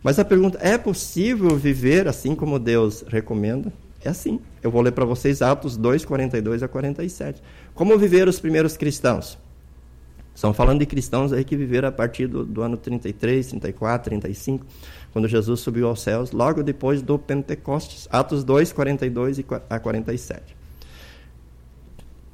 Mas 0.01 0.17
a 0.21 0.25
pergunta: 0.25 0.61
é 0.63 0.79
possível 0.79 1.57
viver 1.57 2.07
assim 2.07 2.37
como 2.37 2.61
Deus 2.61 3.05
recomenda? 3.09 3.73
É 4.05 4.09
assim. 4.09 4.39
Eu 4.63 4.71
vou 4.71 4.83
ler 4.83 4.93
para 4.93 5.05
vocês 5.05 5.43
Atos 5.43 5.77
2, 5.77 6.05
42 6.05 6.63
a 6.63 6.69
47. 6.69 7.43
Como 7.75 7.99
viveram 7.99 8.31
os 8.31 8.39
primeiros 8.39 8.77
cristãos? 8.77 9.37
Estamos 10.37 10.55
falando 10.55 10.81
de 10.81 10.87
cristãos 10.87 11.33
aí 11.33 11.43
que 11.43 11.57
viveram 11.57 11.89
a 11.89 11.93
partir 11.93 12.27
do, 12.27 12.45
do, 12.45 12.61
ano 12.61 12.77
33, 12.77 13.47
34, 13.47 14.11
35, 14.11 14.67
quando 15.17 15.29
Jesus 15.29 15.61
subiu 15.61 15.89
aos 15.89 16.03
céus, 16.03 16.31
logo 16.31 16.63
depois 16.63 17.01
do 17.01 17.19
Pentecostes. 17.19 18.07
Atos 18.13 18.45
2, 18.45 18.71
42 18.75 19.39
a 19.71 19.81
47. 19.81 20.55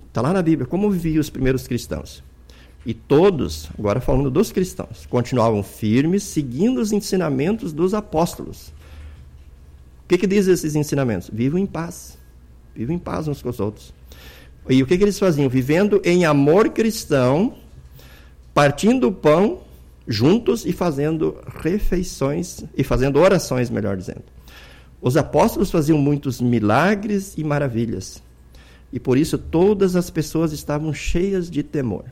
Está 0.09 0.21
lá 0.21 0.33
na 0.33 0.43
Bíblia. 0.43 0.67
Como 0.67 0.91
viviam 0.91 1.21
os 1.21 1.31
primeiros 1.31 1.69
cristãos? 1.69 2.25
E 2.85 2.93
todos, 2.93 3.71
agora 3.79 4.01
falando 4.01 4.33
dos 4.33 4.51
cristãos, 4.51 5.07
continuavam 5.07 5.63
firmes, 5.63 6.25
seguindo 6.25 6.81
os 6.81 6.91
ensinamentos 6.91 7.73
dos 7.73 7.95
apóstolos. 7.95 8.73
O 10.05 10.09
que, 10.09 10.19
que 10.19 10.27
diz 10.27 10.49
esses 10.49 10.75
ensinamentos? 10.75 11.31
Vivam 11.33 11.61
em 11.61 11.67
paz. 11.67 12.19
Vivam 12.75 12.97
em 12.97 12.99
paz 12.99 13.29
uns 13.29 13.41
com 13.41 13.49
os 13.49 13.61
outros. 13.61 13.95
E 14.69 14.83
o 14.83 14.87
que, 14.89 14.99
que 14.99 15.05
eles 15.05 15.21
faziam? 15.21 15.49
Vivendo 15.49 16.03
em 16.05 16.25
amor 16.25 16.71
cristão, 16.71 17.55
partindo 18.53 19.07
o 19.07 19.13
pão 19.13 19.62
juntos 20.07 20.65
e 20.67 20.73
fazendo 20.73 21.37
refeições, 21.63 22.65
e 22.77 22.83
fazendo 22.83 23.19
orações, 23.19 23.71
melhor 23.71 23.97
dizendo. 23.97 24.25
Os 25.01 25.17
apóstolos 25.17 25.71
faziam 25.71 25.99
muitos 25.99 26.41
milagres 26.41 27.35
e 27.37 27.43
maravilhas. 27.43 28.23
E 28.93 29.01
por 29.01 29.17
isso 29.17 29.39
todas 29.39 29.97
as 29.97 30.11
pessoas 30.11 30.53
estavam 30.53 30.93
cheias 30.93 31.51
de 31.51 31.63
temor. 31.63 32.05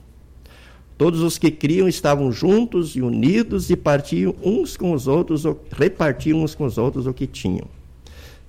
Todos 0.96 1.20
os 1.20 1.38
que 1.38 1.50
criam 1.50 1.88
estavam 1.88 2.30
juntos 2.30 2.94
e 2.96 3.00
unidos 3.00 3.70
e 3.70 3.76
partiam 3.76 4.34
uns 4.42 4.76
com 4.76 4.92
os 4.92 5.06
outros, 5.06 5.44
repartiam 5.70 6.42
uns 6.42 6.54
com 6.54 6.64
os 6.64 6.76
outros 6.76 7.06
o 7.06 7.14
que 7.14 7.26
tinham. 7.26 7.66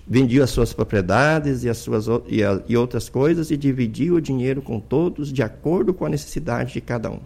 Vendiam 0.08 0.44
as 0.44 0.50
suas 0.50 0.74
propriedades 0.74 1.64
e, 1.64 1.70
as 1.70 1.78
suas, 1.78 2.08
e, 2.28 2.44
a, 2.44 2.62
e 2.68 2.76
outras 2.76 3.08
coisas 3.08 3.52
e 3.52 3.58
dividiam 3.58 4.16
o 4.16 4.22
dinheiro 4.22 4.62
com 4.62 4.80
todos 4.80 5.32
de 5.32 5.42
acordo 5.42 5.94
com 5.94 6.06
a 6.06 6.10
necessidade 6.10 6.74
de 6.74 6.82
cada 6.82 7.10
um. 7.10 7.20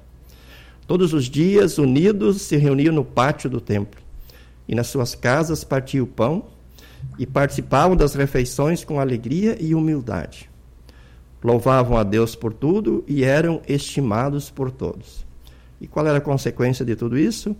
Todos 0.87 1.13
os 1.13 1.25
dias, 1.25 1.77
unidos, 1.77 2.41
se 2.41 2.57
reuniam 2.57 2.93
no 2.93 3.03
pátio 3.03 3.49
do 3.49 3.59
templo 3.59 4.01
e 4.67 4.75
nas 4.75 4.87
suas 4.87 5.15
casas 5.15 5.63
partiam 5.63 6.03
o 6.03 6.07
pão 6.07 6.45
e 7.17 7.25
participavam 7.25 7.95
das 7.95 8.13
refeições 8.13 8.83
com 8.83 8.99
alegria 8.99 9.57
e 9.59 9.73
humildade 9.73 10.49
louvavam 11.45 11.95
a 11.95 12.03
Deus 12.03 12.35
por 12.35 12.53
tudo 12.53 13.03
e 13.07 13.23
eram 13.23 13.61
estimados 13.67 14.49
por 14.49 14.71
todos. 14.71 15.25
E 15.79 15.87
qual 15.87 16.07
era 16.07 16.17
a 16.17 16.21
consequência 16.21 16.85
de 16.85 16.95
tudo 16.95 17.17
isso? 17.17 17.55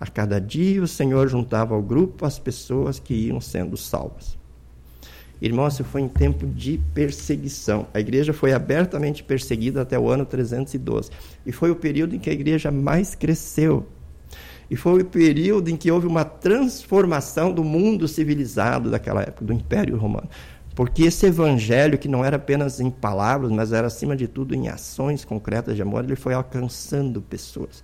A 0.00 0.06
cada 0.06 0.40
dia 0.40 0.82
o 0.82 0.88
Senhor 0.88 1.28
juntava 1.28 1.74
ao 1.74 1.82
grupo 1.82 2.24
as 2.24 2.38
pessoas 2.38 2.98
que 2.98 3.14
iam 3.14 3.40
sendo 3.40 3.76
salvas. 3.76 4.37
Irmão, 5.40 5.68
isso 5.68 5.84
foi 5.84 6.00
em 6.00 6.08
tempo 6.08 6.46
de 6.46 6.80
perseguição. 6.92 7.86
A 7.94 8.00
igreja 8.00 8.32
foi 8.32 8.52
abertamente 8.52 9.22
perseguida 9.22 9.82
até 9.82 9.98
o 9.98 10.08
ano 10.08 10.26
312. 10.26 11.10
E 11.46 11.52
foi 11.52 11.70
o 11.70 11.76
período 11.76 12.16
em 12.16 12.18
que 12.18 12.28
a 12.28 12.32
igreja 12.32 12.70
mais 12.70 13.14
cresceu. 13.14 13.86
E 14.70 14.76
foi 14.76 15.00
o 15.00 15.04
período 15.04 15.68
em 15.68 15.76
que 15.76 15.90
houve 15.90 16.06
uma 16.06 16.24
transformação 16.24 17.52
do 17.52 17.64
mundo 17.64 18.06
civilizado 18.06 18.90
daquela 18.90 19.22
época, 19.22 19.44
do 19.44 19.52
Império 19.52 19.96
Romano. 19.96 20.28
Porque 20.74 21.02
esse 21.02 21.26
evangelho, 21.26 21.98
que 21.98 22.06
não 22.06 22.24
era 22.24 22.36
apenas 22.36 22.78
em 22.78 22.88
palavras, 22.88 23.50
mas 23.50 23.72
era 23.72 23.88
acima 23.88 24.14
de 24.14 24.28
tudo 24.28 24.54
em 24.54 24.68
ações 24.68 25.24
concretas 25.24 25.74
de 25.74 25.82
amor, 25.82 26.04
ele 26.04 26.14
foi 26.14 26.34
alcançando 26.34 27.20
pessoas. 27.20 27.82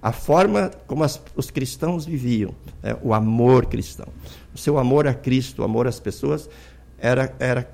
A 0.00 0.12
forma 0.12 0.70
como 0.86 1.02
as, 1.02 1.20
os 1.34 1.50
cristãos 1.50 2.06
viviam, 2.06 2.54
é, 2.84 2.96
o 3.02 3.12
amor 3.12 3.66
cristão, 3.66 4.06
o 4.54 4.58
seu 4.58 4.78
amor 4.78 5.08
a 5.08 5.14
Cristo, 5.14 5.62
o 5.62 5.64
amor 5.64 5.88
às 5.88 5.98
pessoas, 5.98 6.48
era, 6.98 7.34
era, 7.38 7.68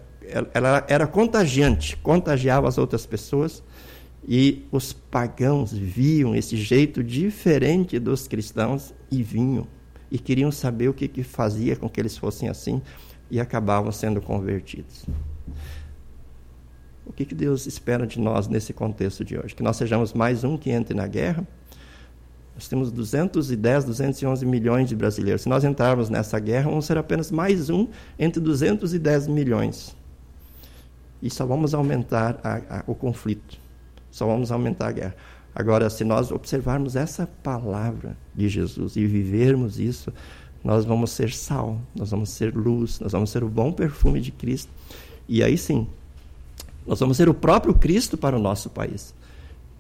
ela 0.52 0.84
era 0.88 1.06
contagiante, 1.06 1.96
contagiava 1.96 2.68
as 2.68 2.78
outras 2.78 3.06
pessoas 3.06 3.62
e 4.26 4.66
os 4.70 4.92
pagãos 4.92 5.72
viam 5.72 6.34
esse 6.34 6.56
jeito 6.56 7.02
diferente 7.02 7.98
dos 7.98 8.28
cristãos 8.28 8.94
e 9.10 9.22
vinham 9.22 9.66
e 10.10 10.18
queriam 10.18 10.52
saber 10.52 10.88
o 10.88 10.94
que, 10.94 11.08
que 11.08 11.22
fazia 11.22 11.74
com 11.74 11.88
que 11.88 12.00
eles 12.00 12.16
fossem 12.16 12.48
assim 12.48 12.80
e 13.30 13.40
acabavam 13.40 13.90
sendo 13.90 14.20
convertidos. 14.20 15.06
O 17.04 17.12
que, 17.12 17.24
que 17.24 17.34
Deus 17.34 17.66
espera 17.66 18.06
de 18.06 18.20
nós 18.20 18.46
nesse 18.46 18.72
contexto 18.72 19.24
de 19.24 19.38
hoje? 19.38 19.54
Que 19.54 19.62
nós 19.62 19.76
sejamos 19.76 20.12
mais 20.12 20.44
um 20.44 20.56
que 20.56 20.70
entre 20.70 20.94
na 20.94 21.06
guerra? 21.06 21.46
Nós 22.54 22.68
temos 22.68 22.92
210, 22.92 23.84
211 23.84 24.44
milhões 24.44 24.88
de 24.88 24.96
brasileiros. 24.96 25.42
Se 25.42 25.48
nós 25.48 25.64
entrarmos 25.64 26.10
nessa 26.10 26.38
guerra, 26.38 26.68
vamos 26.68 26.84
ser 26.84 26.98
apenas 26.98 27.30
mais 27.30 27.70
um 27.70 27.88
entre 28.18 28.40
210 28.40 29.26
milhões. 29.28 29.96
E 31.22 31.30
só 31.30 31.46
vamos 31.46 31.72
aumentar 31.72 32.40
a, 32.42 32.78
a, 32.78 32.84
o 32.86 32.94
conflito. 32.94 33.58
Só 34.10 34.26
vamos 34.26 34.52
aumentar 34.52 34.88
a 34.88 34.92
guerra. 34.92 35.16
Agora, 35.54 35.88
se 35.90 36.04
nós 36.04 36.30
observarmos 36.30 36.96
essa 36.96 37.26
palavra 37.42 38.16
de 38.34 38.48
Jesus 38.48 38.96
e 38.96 39.06
vivermos 39.06 39.78
isso, 39.78 40.12
nós 40.64 40.84
vamos 40.84 41.10
ser 41.10 41.32
sal, 41.32 41.78
nós 41.94 42.10
vamos 42.10 42.30
ser 42.30 42.54
luz, 42.54 43.00
nós 43.00 43.12
vamos 43.12 43.30
ser 43.30 43.42
o 43.42 43.48
bom 43.48 43.72
perfume 43.72 44.20
de 44.20 44.30
Cristo. 44.30 44.70
E 45.28 45.42
aí 45.42 45.58
sim, 45.58 45.86
nós 46.86 47.00
vamos 47.00 47.16
ser 47.16 47.28
o 47.28 47.34
próprio 47.34 47.74
Cristo 47.74 48.16
para 48.16 48.36
o 48.36 48.40
nosso 48.40 48.70
país. 48.70 49.14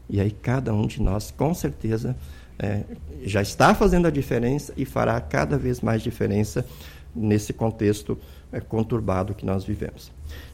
E 0.08 0.20
aí 0.20 0.30
cada 0.30 0.74
um 0.74 0.86
de 0.86 1.00
nós, 1.00 1.30
com 1.30 1.54
certeza, 1.54 2.16
é, 2.58 2.82
já 3.24 3.42
está 3.42 3.74
fazendo 3.74 4.06
a 4.06 4.10
diferença 4.10 4.72
e 4.76 4.84
fará 4.84 5.20
cada 5.20 5.56
vez 5.56 5.80
mais 5.80 6.02
diferença 6.02 6.64
nesse 7.14 7.52
contexto 7.52 8.18
é, 8.52 8.60
conturbado 8.60 9.34
que 9.34 9.44
nós 9.44 9.64
vivemos. 9.64 10.10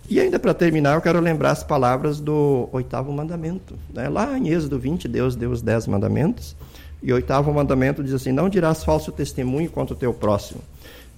E 0.09 0.19
ainda 0.19 0.39
para 0.39 0.55
terminar, 0.55 0.95
eu 0.95 1.01
quero 1.01 1.21
lembrar 1.21 1.51
as 1.51 1.63
palavras 1.63 2.19
do 2.19 2.69
oitavo 2.73 3.13
mandamento. 3.13 3.75
Né? 3.93 4.09
Lá 4.09 4.39
em 4.39 4.49
Êxodo 4.49 4.79
20, 4.79 5.07
Deus 5.07 5.37
deu 5.37 5.51
os 5.51 5.61
dez 5.61 5.87
mandamentos. 5.87 6.57
E 7.03 7.13
o 7.13 7.15
oitavo 7.15 7.53
mandamento 7.53 8.03
diz 8.03 8.13
assim: 8.15 8.33
Não 8.33 8.49
dirás 8.49 8.83
falso 8.83 9.13
testemunho 9.13 9.71
contra 9.71 9.95
o 9.95 9.99
teu 9.99 10.13
próximo. 10.13 10.61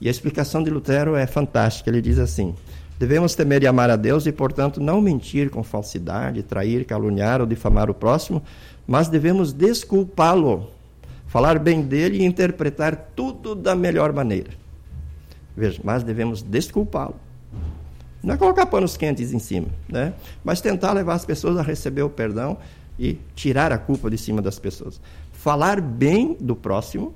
E 0.00 0.08
a 0.08 0.10
explicação 0.10 0.62
de 0.62 0.70
Lutero 0.70 1.14
é 1.14 1.26
fantástica. 1.26 1.88
Ele 1.88 2.02
diz 2.02 2.18
assim: 2.18 2.54
Devemos 2.98 3.34
temer 3.34 3.62
e 3.62 3.66
amar 3.66 3.88
a 3.88 3.96
Deus 3.96 4.26
e, 4.26 4.32
portanto, 4.32 4.78
não 4.78 5.00
mentir 5.00 5.48
com 5.48 5.62
falsidade, 5.62 6.42
trair, 6.42 6.84
caluniar 6.84 7.40
ou 7.40 7.46
difamar 7.46 7.88
o 7.88 7.94
próximo, 7.94 8.42
mas 8.90 9.06
devemos 9.06 9.52
desculpá-lo 9.52 10.68
falar 11.28 11.60
bem 11.60 11.80
dele 11.80 12.18
e 12.18 12.24
interpretar 12.24 13.10
tudo 13.14 13.54
da 13.54 13.76
melhor 13.76 14.12
maneira. 14.12 14.50
Veja, 15.56 15.80
mas 15.84 16.02
devemos 16.02 16.42
desculpá-lo. 16.42 17.14
Não 18.20 18.34
é 18.34 18.36
colocar 18.36 18.66
panos 18.66 18.96
quentes 18.96 19.32
em 19.32 19.38
cima, 19.38 19.68
né? 19.88 20.12
mas 20.42 20.60
tentar 20.60 20.92
levar 20.92 21.14
as 21.14 21.24
pessoas 21.24 21.56
a 21.56 21.62
receber 21.62 22.02
o 22.02 22.10
perdão 22.10 22.58
e 22.98 23.16
tirar 23.36 23.70
a 23.70 23.78
culpa 23.78 24.10
de 24.10 24.18
cima 24.18 24.42
das 24.42 24.58
pessoas. 24.58 25.00
Falar 25.32 25.80
bem 25.80 26.36
do 26.40 26.56
próximo, 26.56 27.14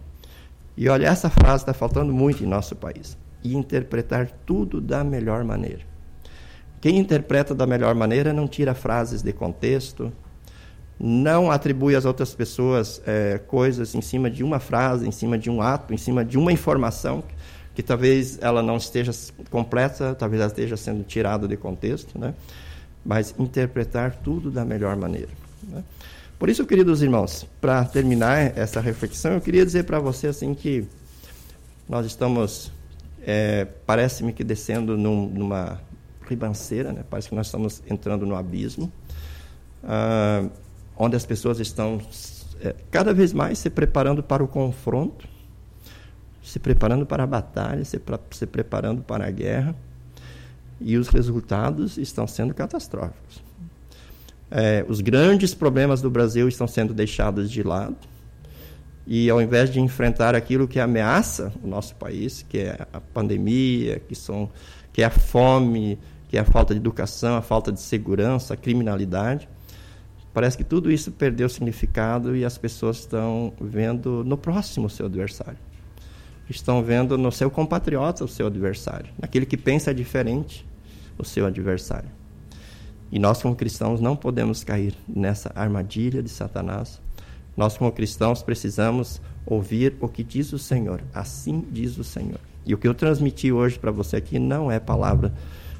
e 0.77 0.89
olha, 0.89 1.09
essa 1.09 1.29
frase 1.29 1.65
está 1.65 1.75
faltando 1.75 2.13
muito 2.13 2.45
em 2.45 2.47
nosso 2.47 2.77
país, 2.77 3.19
e 3.43 3.57
interpretar 3.57 4.31
tudo 4.47 4.81
da 4.81 5.03
melhor 5.03 5.43
maneira. 5.43 5.81
Quem 6.81 6.99
interpreta 6.99 7.53
da 7.53 7.67
melhor 7.67 7.97
maneira 7.97 8.33
não 8.33 8.47
tira 8.47 8.75
frases 8.75 9.23
de 9.23 9.33
contexto, 9.33 10.13
não 10.99 11.51
atribui 11.51 11.97
às 11.97 12.05
outras 12.05 12.35
pessoas 12.35 13.03
é, 13.07 13.39
coisas 13.39 13.95
em 13.95 14.01
cima 14.01 14.31
de 14.31 14.45
uma 14.45 14.61
frase, 14.61 15.07
em 15.07 15.11
cima 15.11 15.37
de 15.37 15.51
um 15.51 15.61
ato, 15.61 15.93
em 15.93 15.97
cima 15.97 16.25
de 16.25 16.39
uma 16.39 16.53
informação 16.53 17.23
que, 17.75 17.83
talvez 17.83 18.39
ela 18.41 18.63
não 18.63 18.77
esteja 18.77 19.11
completa, 19.51 20.15
talvez 20.15 20.41
ela 20.41 20.51
esteja 20.51 20.77
sendo 20.77 21.03
tirada 21.03 21.49
de 21.49 21.57
contexto, 21.57 22.19
né? 22.19 22.35
mas 23.05 23.35
interpretar 23.39 24.15
tudo 24.23 24.51
da 24.51 24.65
melhor 24.65 24.97
maneira. 24.97 25.31
Né? 25.65 25.83
Por 26.39 26.49
isso, 26.49 26.65
queridos 26.65 27.03
irmãos, 27.03 27.47
para 27.61 27.85
terminar 27.85 28.57
essa 28.57 28.81
reflexão, 28.81 29.33
eu 29.33 29.41
queria 29.41 29.65
dizer 29.65 29.85
para 29.85 29.99
você 29.99 30.29
assim 30.29 30.55
que 30.55 30.87
nós 31.89 32.07
estamos, 32.07 32.73
é, 33.27 33.67
parece-me 33.85 34.33
que 34.33 34.45
descendo 34.45 34.97
num, 34.97 35.29
numa 35.29 35.81
ribanceira, 36.29 36.93
né? 36.93 37.05
parece 37.11 37.29
que 37.29 37.35
nós 37.35 37.47
estamos 37.47 37.83
entrando 37.91 38.25
no 38.25 38.37
abismo. 38.37 38.91
Ah, 39.83 40.49
onde 40.97 41.17
as 41.17 41.27
pessoas 41.27 41.61
estão 41.61 42.01
é, 42.61 42.75
cada 42.91 43.13
vez 43.13 43.33
mais 43.33 43.59
se 43.59 43.69
preparando 43.69 44.23
para 44.23 44.43
o 44.43 44.49
confronto, 44.49 45.29
se 46.43 46.59
preparando 46.59 47.07
para 47.07 47.25
a 47.25 47.27
batalha, 47.27 47.85
se, 47.85 47.99
pra, 47.99 48.19
se 48.31 48.47
preparando 48.47 49.03
para 49.03 49.27
a 49.27 49.31
guerra, 49.31 49.75
e 50.81 50.97
os 50.97 51.09
resultados 51.09 51.97
estão 51.97 52.27
sendo 52.27 52.55
catastróficos. 52.55 53.43
É, 54.51 54.85
os 54.89 55.01
grandes 55.01 55.55
problemas 55.55 56.01
do 56.03 56.11
Brasil 56.11 56.47
estão 56.49 56.67
sendo 56.67 56.93
deixados 56.93 57.51
de 57.51 57.63
lado, 57.63 57.97
e 59.07 59.29
ao 59.29 59.41
invés 59.43 59.71
de 59.71 59.81
enfrentar 59.81 60.35
aquilo 60.35 60.67
que 60.67 60.81
ameaça 60.81 61.53
o 61.63 61.67
nosso 61.67 61.95
país, 61.97 62.45
que 62.49 62.59
é 62.59 62.87
a 62.93 63.01
pandemia, 63.01 64.01
que, 64.01 64.15
são, 64.15 64.51
que 64.93 65.03
é 65.03 65.05
a 65.05 65.11
fome, 65.11 65.99
que 66.29 66.39
é 66.39 66.41
a 66.41 66.45
falta 66.45 66.73
de 66.73 66.81
educação, 66.81 67.37
a 67.37 67.43
falta 67.43 67.71
de 67.71 67.81
segurança, 67.81 68.55
a 68.55 68.57
criminalidade, 68.57 69.49
Parece 70.35 70.59
que 70.59 70.65
tudo 70.65 70.91
isso 70.91 71.13
perdeu 71.13 71.49
significado 71.49 72.37
e 72.37 72.45
as 72.45 72.59
pessoas 72.59 72.99
estão 72.99 73.53
vendo 73.61 74.25
no 74.25 74.37
próximo 74.37 74.89
o 74.89 74.91
seu 74.91 75.07
adversário. 75.07 75.59
Estão 76.51 76.83
vendo 76.83 77.17
no 77.17 77.31
seu 77.31 77.49
compatriota 77.49 78.25
o 78.25 78.29
seu 78.29 78.49
adversário, 78.49 79.11
naquele 79.17 79.47
que 79.47 79.57
pensa 79.57 79.95
diferente 79.95 80.67
o 81.17 81.25
seu 81.25 81.47
adversário. 81.47 82.11
E 83.13 83.19
nós, 83.19 83.41
como 83.41 83.55
cristãos, 83.55 84.01
não 84.01 84.17
podemos 84.17 84.65
cair 84.65 84.93
nessa 85.09 85.53
armadilha 85.55 86.21
de 86.21 86.29
Satanás. 86.29 87.01
Nós, 87.57 87.79
como 87.79 87.93
cristãos, 87.93 88.43
precisamos 88.43 89.23
ouvir 89.47 89.97
o 90.01 90.09
que 90.09 90.25
diz 90.25 90.53
o 90.53 90.59
Senhor. 90.59 91.01
Assim 91.15 91.65
diz 91.71 91.97
o 91.97 92.03
Senhor. 92.03 92.41
E 92.67 92.75
o 92.75 92.79
que 92.79 92.89
eu 92.89 92.95
transmiti 92.95 93.53
hoje 93.53 93.79
para 93.79 93.93
você 93.93 94.17
aqui 94.17 94.41
não 94.41 94.69
é 94.69 94.81
palavra 94.81 95.33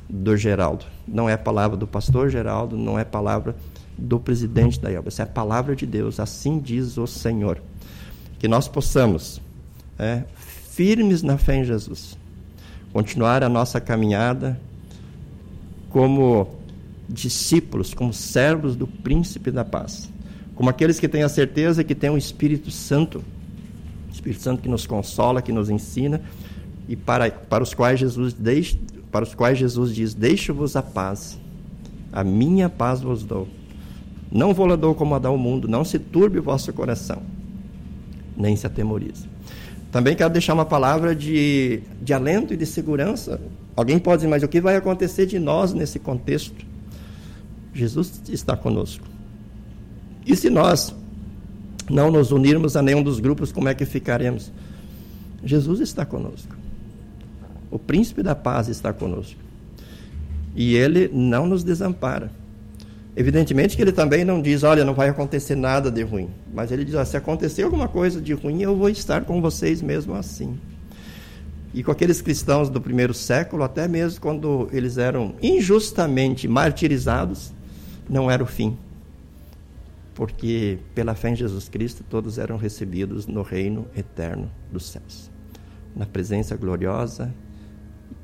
do 0.09 0.37
Geraldo, 0.37 0.85
não 1.09 1.29
é 1.29 1.37
palavra 1.37 1.77
do 1.77 1.89
pastor 1.89 2.29
Geraldo, 2.29 2.77
não 2.77 2.97
é 2.97 3.05
palavra 3.05 3.57
do 3.97 4.19
presidente 4.19 4.81
da 4.81 4.91
IELB. 4.91 5.09
Essa 5.09 5.23
é 5.23 5.25
a 5.25 5.29
palavra 5.29 5.75
de 5.77 5.87
Deus, 5.87 6.19
assim 6.19 6.59
diz 6.59 6.99
o 6.99 7.07
Senhor. 7.07 7.61
Que 8.39 8.49
nós 8.49 8.69
possamos, 8.69 9.41
é, 9.99 10.25
firmes 10.71 11.23
na 11.23 11.39
fé 11.39 11.57
em 11.57 11.65
Jesus, 11.65 12.19
continuar 12.93 13.43
a 13.43 13.49
nossa 13.49 13.81
caminhada 13.81 14.61
como 15.91 16.49
discípulos, 17.09 17.95
como 17.95 18.13
servos 18.13 18.75
do 18.77 18.87
príncipe 18.87 19.51
da 19.51 19.65
paz, 19.65 20.11
como 20.55 20.71
aqueles 20.71 20.99
que 20.99 21.09
têm 21.09 21.23
a 21.23 21.29
certeza 21.29 21.85
que 21.85 21.95
tem 21.95 22.11
o 22.11 22.19
Espírito 22.19 22.71
Santo, 22.71 23.23
Espírito 24.13 24.43
Santo 24.43 24.63
que 24.63 24.69
nos 24.69 24.87
consola, 24.87 25.43
que 25.43 25.53
nos 25.53 25.71
ensina 25.71 26.21
e 26.89 26.97
para, 26.97 27.31
para 27.31 27.63
os 27.63 27.75
quais 27.75 27.99
Jesus 27.99 28.33
deixa, 28.33 28.77
para 29.11 29.25
os 29.25 29.35
quais 29.35 29.59
Jesus 29.59 29.95
diz: 29.95 30.15
Deixo-vos 30.15 30.77
a 30.77 30.83
paz, 30.83 31.39
a 32.13 32.23
minha 32.23 32.69
paz 32.69 33.01
vos 33.01 33.23
dou. 33.23 33.49
Não 34.35 34.53
vou 34.53 34.67
lá 34.67 34.75
dou 34.75 34.97
como 34.97 35.15
a 35.15 35.21
dá 35.21 35.31
o 35.31 35.39
mundo, 35.39 35.69
não 35.69 35.85
se 35.85 35.97
turbe 35.97 36.41
o 36.41 36.43
vosso 36.43 36.73
coração, 36.73 37.23
nem 38.37 38.57
se 38.57 38.67
atemorize. 38.67 39.29
Também 39.93 40.17
quero 40.17 40.33
deixar 40.33 40.55
uma 40.55 40.65
palavra 40.65 41.15
de, 41.15 41.81
de 42.03 42.13
alento 42.13 42.53
e 42.53 42.57
de 42.57 42.67
segurança. 42.67 43.41
Alguém 43.77 43.97
pode 43.97 44.19
dizer, 44.19 44.29
mas 44.29 44.43
o 44.43 44.49
que 44.49 44.61
vai 44.61 44.75
acontecer 44.75 45.27
de 45.27 45.39
nós 45.39 45.73
nesse 45.73 46.01
contexto? 46.01 46.67
Jesus 47.73 48.21
está 48.29 48.57
conosco. 48.57 49.07
E 50.27 50.35
se 50.35 50.51
nós 50.51 50.93
não 51.89 52.11
nos 52.11 52.33
unirmos 52.33 52.77
a 52.77 52.83
nenhum 52.83 53.05
dos 53.05 53.21
grupos, 53.21 53.53
como 53.53 53.69
é 53.69 53.75
que 53.75 53.85
ficaremos? 53.85 54.51
Jesus 55.45 55.79
está 55.79 56.05
conosco. 56.05 56.57
O 57.71 57.79
príncipe 57.79 58.21
da 58.21 58.35
paz 58.35 58.67
está 58.67 58.93
conosco. 58.93 59.39
E 60.57 60.75
ele 60.75 61.09
não 61.13 61.47
nos 61.47 61.63
desampara. 61.63 62.33
Evidentemente 63.17 63.77
que 63.77 63.83
ele 63.83 63.93
também 63.93 64.25
não 64.25 64.43
diz, 64.43 64.65
olha, 64.65 64.85
não 64.85 64.95
vai 64.95 65.09
acontecer 65.09 65.55
nada 65.55 65.91
de 65.91 66.03
ruim. 66.03 66.29
Mas 66.53 66.73
ele 66.73 66.85
diz, 66.85 67.09
se 67.09 67.17
acontecer 67.17 67.63
alguma 67.63 67.87
coisa 67.87 68.21
de 68.21 68.33
ruim, 68.33 68.63
eu 68.63 68.77
vou 68.77 68.89
estar 68.89 69.25
com 69.25 69.41
vocês 69.41 69.81
mesmo 69.81 70.15
assim. 70.15 70.59
E 71.73 71.83
com 71.83 71.93
aqueles 71.93 72.21
cristãos 72.21 72.69
do 72.69 72.81
primeiro 72.81 73.15
século, 73.15 73.63
até 73.63 73.87
mesmo 73.87 74.21
quando 74.21 74.69
eles 74.73 74.99
eram 74.99 75.35
injustamente 75.41 76.49
martirizados, 76.49 77.53
não 78.09 78.31
era 78.31 78.43
o 78.43 78.47
fim. 78.47 78.77
Porque 80.15 80.79
pela 80.95 81.15
fé 81.15 81.31
em 81.31 81.37
Jesus 81.37 81.69
Cristo, 81.69 82.05
todos 82.09 82.39
eram 82.39 82.57
recebidos 82.57 83.27
no 83.27 83.43
reino 83.43 83.87
eterno 83.97 84.51
dos 84.73 84.87
céus. 84.87 85.31
Na 85.95 86.07
presença 86.07 86.57
gloriosa, 86.57 87.33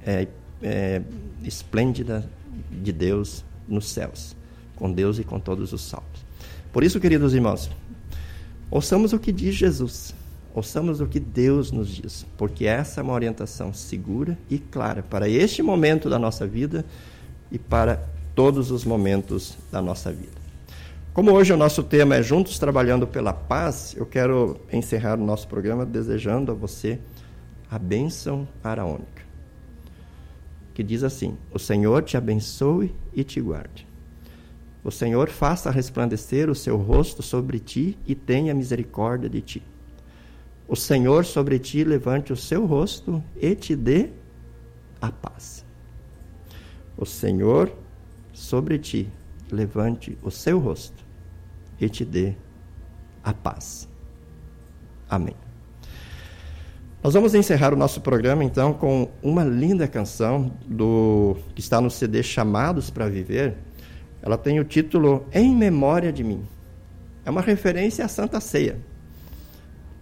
é, 0.05 0.26
é, 0.62 1.03
esplêndida 1.45 2.28
de 2.70 2.93
Deus 2.93 3.45
nos 3.68 3.88
céus, 3.88 4.36
com 4.81 4.91
Deus 4.91 5.18
e 5.18 5.24
com 5.24 5.39
todos 5.39 5.74
os 5.74 5.83
salvos. 5.83 6.24
Por 6.72 6.83
isso, 6.83 6.99
queridos 6.99 7.35
irmãos, 7.35 7.70
ouçamos 8.70 9.12
o 9.12 9.18
que 9.18 9.31
diz 9.31 9.55
Jesus. 9.55 10.14
Ouçamos 10.53 11.01
o 11.01 11.07
que 11.07 11.20
Deus 11.20 11.70
nos 11.70 11.89
diz, 11.89 12.26
porque 12.37 12.66
essa 12.66 13.01
é 13.01 13.05
uma 13.05 13.12
orientação 13.12 13.72
segura 13.72 14.37
e 14.49 14.59
clara 14.59 15.01
para 15.01 15.28
este 15.28 15.62
momento 15.62 16.11
da 16.11 16.18
nossa 16.18 16.45
vida 16.45 16.85
e 17.53 17.59
para 17.59 18.03
todos 18.35 18.72
os 18.72 18.85
momentos 18.85 19.57
da 19.70 19.81
nossa 19.81 20.11
vida. 20.11 20.41
Como 21.12 21.31
hoje 21.33 21.53
o 21.53 21.57
nosso 21.57 21.85
tema 21.85 22.16
é 22.16 22.22
Juntos 22.22 22.59
Trabalhando 22.59 23.07
pela 23.07 23.33
Paz, 23.33 23.95
eu 23.97 24.07
quero 24.07 24.61
encerrar 24.72 25.20
o 25.20 25.24
nosso 25.24 25.47
programa 25.47 25.87
desejando 25.87 26.51
a 26.51 26.55
você 26.55 26.99
a 27.70 27.78
bênção 27.78 28.49
araônica, 28.64 29.22
que 30.74 30.83
diz 30.83 31.05
assim: 31.05 31.37
O 31.53 31.59
Senhor 31.59 32.03
te 32.03 32.16
abençoe 32.16 32.93
e 33.14 33.22
te 33.22 33.41
guarde. 33.41 33.89
O 34.83 34.91
Senhor 34.91 35.28
faça 35.28 35.70
resplandecer 35.70 36.49
o 36.49 36.55
seu 36.55 36.76
rosto 36.76 37.22
sobre 37.22 37.59
ti 37.59 37.99
e 38.07 38.14
tenha 38.14 38.55
misericórdia 38.55 39.28
de 39.28 39.41
ti. 39.41 39.62
O 40.66 40.76
Senhor 40.76 41.24
sobre 41.24 41.59
ti 41.59 41.85
levante 41.85 42.33
o 42.33 42.37
seu 42.37 42.64
rosto 42.64 43.22
e 43.37 43.55
te 43.55 43.76
dê 43.76 44.11
a 45.01 45.11
paz. 45.11 45.64
O 46.97 47.05
Senhor 47.05 47.72
sobre 48.33 48.78
ti 48.78 49.11
levante 49.51 50.16
o 50.22 50.31
seu 50.31 50.59
rosto 50.59 51.05
e 51.81 51.89
te 51.89 52.05
dê 52.05 52.35
a 53.22 53.35
paz. 53.35 53.89
Amém. 55.09 55.35
Nós 57.03 57.14
vamos 57.14 57.35
encerrar 57.35 57.72
o 57.72 57.76
nosso 57.76 58.03
programa 58.03 58.45
então 58.45 58.74
com 58.74 59.09
uma 59.22 59.43
linda 59.43 59.89
canção 59.89 60.53
do 60.66 61.35
que 61.55 61.61
está 61.61 61.81
no 61.81 61.91
CD 61.91 62.22
Chamados 62.22 62.91
para 62.91 63.09
Viver. 63.09 63.57
Ela 64.23 64.37
tem 64.37 64.61
o 64.61 64.64
título 64.64 65.27
Em 65.33 65.55
Memória 65.55 66.12
de 66.12 66.23
Mim. 66.23 66.43
É 67.25 67.31
uma 67.31 67.41
referência 67.41 68.05
à 68.05 68.09
Santa 68.09 68.41
Ceia 68.41 68.79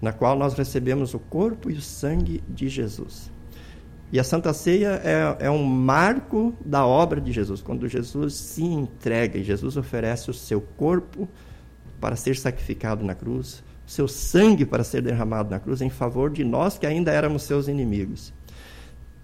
na 0.00 0.12
qual 0.12 0.36
nós 0.36 0.54
recebemos 0.54 1.14
o 1.14 1.18
corpo 1.18 1.70
e 1.70 1.74
o 1.74 1.80
sangue 1.80 2.42
de 2.48 2.68
Jesus. 2.68 3.30
E 4.10 4.18
a 4.18 4.24
Santa 4.24 4.52
Ceia 4.54 5.00
é, 5.04 5.46
é, 5.46 5.50
um 5.50 5.64
marco 5.64 6.54
da 6.64 6.86
obra 6.86 7.20
de 7.20 7.30
Jesus, 7.30 7.60
quando 7.60 7.86
Jesus 7.88 8.34
se 8.34 8.62
entrega 8.62 9.38
e 9.38 9.44
Jesus 9.44 9.76
oferece 9.76 10.30
o 10.30 10.34
seu 10.34 10.60
corpo 10.60 11.28
para 12.00 12.16
ser 12.16 12.36
sacrificado 12.36 13.04
na 13.04 13.14
cruz, 13.14 13.62
o 13.86 13.90
seu 13.90 14.08
sangue 14.08 14.64
para 14.64 14.84
ser 14.84 15.02
derramado 15.02 15.50
na 15.50 15.58
cruz 15.58 15.82
em 15.82 15.90
favor 15.90 16.30
de 16.30 16.44
nós 16.44 16.78
que 16.78 16.86
ainda 16.86 17.12
éramos 17.12 17.42
seus 17.42 17.68
inimigos. 17.68 18.32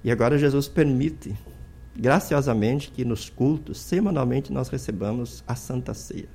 E 0.03 0.11
agora 0.11 0.37
Jesus 0.37 0.69
permite, 0.69 1.35
graciosamente, 1.97 2.91
que 2.91 3.05
nos 3.05 3.29
cultos, 3.29 3.81
semanalmente, 3.81 4.53
nós 4.53 4.69
recebamos 4.69 5.45
a 5.47 5.55
Santa 5.55 5.95
Ceia, 5.95 6.29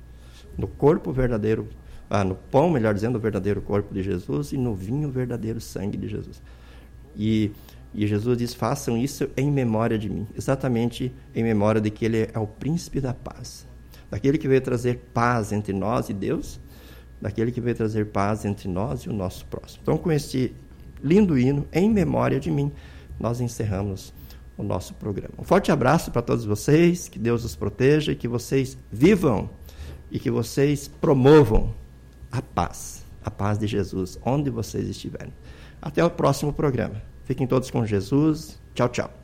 no 0.56 0.66
corpo 0.66 1.12
verdadeiro 1.12 1.68
ah, 2.10 2.24
no 2.24 2.34
pão, 2.34 2.68
melhor 2.68 2.92
dizendo, 2.92 3.16
o 3.16 3.20
verdadeiro 3.20 3.62
corpo 3.62 3.94
de 3.94 4.02
Jesus 4.02 4.52
e 4.52 4.58
no 4.58 4.74
vinho, 4.74 5.08
o 5.08 5.12
verdadeiro 5.12 5.60
sangue 5.60 5.96
de 5.96 6.08
Jesus. 6.08 6.42
E, 7.14 7.52
e 7.94 8.04
Jesus 8.04 8.36
diz: 8.36 8.52
façam 8.52 8.98
isso 8.98 9.30
em 9.36 9.48
memória 9.48 9.96
de 9.96 10.10
mim, 10.10 10.26
exatamente 10.36 11.14
em 11.32 11.44
memória 11.44 11.80
de 11.80 11.88
que 11.88 12.04
Ele 12.04 12.28
é 12.34 12.38
o 12.38 12.48
príncipe 12.48 13.00
da 13.00 13.14
paz, 13.14 13.64
daquele 14.10 14.38
que 14.38 14.48
veio 14.48 14.60
trazer 14.60 14.98
paz 15.14 15.52
entre 15.52 15.72
nós 15.72 16.08
e 16.08 16.12
Deus, 16.12 16.58
daquele 17.20 17.52
que 17.52 17.60
veio 17.60 17.76
trazer 17.76 18.06
paz 18.06 18.44
entre 18.44 18.68
nós 18.68 19.02
e 19.02 19.08
o 19.08 19.12
nosso 19.12 19.46
próximo. 19.46 19.78
Então, 19.82 19.96
com 19.96 20.10
este 20.10 20.52
lindo 21.00 21.38
hino, 21.38 21.64
em 21.72 21.88
memória 21.88 22.40
de 22.40 22.50
mim, 22.50 22.72
nós 23.20 23.40
encerramos 23.40 24.12
o 24.60 24.64
nosso 24.64 24.94
programa. 24.94 25.34
Um 25.38 25.44
forte 25.44 25.72
abraço 25.72 26.10
para 26.10 26.22
todos 26.22 26.44
vocês, 26.44 27.08
que 27.08 27.18
Deus 27.18 27.44
os 27.44 27.56
proteja 27.56 28.12
e 28.12 28.16
que 28.16 28.28
vocês 28.28 28.76
vivam 28.90 29.50
e 30.10 30.18
que 30.18 30.30
vocês 30.30 30.88
promovam 30.88 31.74
a 32.30 32.42
paz, 32.42 33.04
a 33.24 33.30
paz 33.30 33.58
de 33.58 33.66
Jesus, 33.66 34.18
onde 34.24 34.50
vocês 34.50 34.88
estiverem. 34.88 35.32
Até 35.80 36.04
o 36.04 36.10
próximo 36.10 36.52
programa. 36.52 37.02
Fiquem 37.24 37.46
todos 37.46 37.70
com 37.70 37.86
Jesus. 37.86 38.58
Tchau, 38.74 38.88
tchau. 38.88 39.19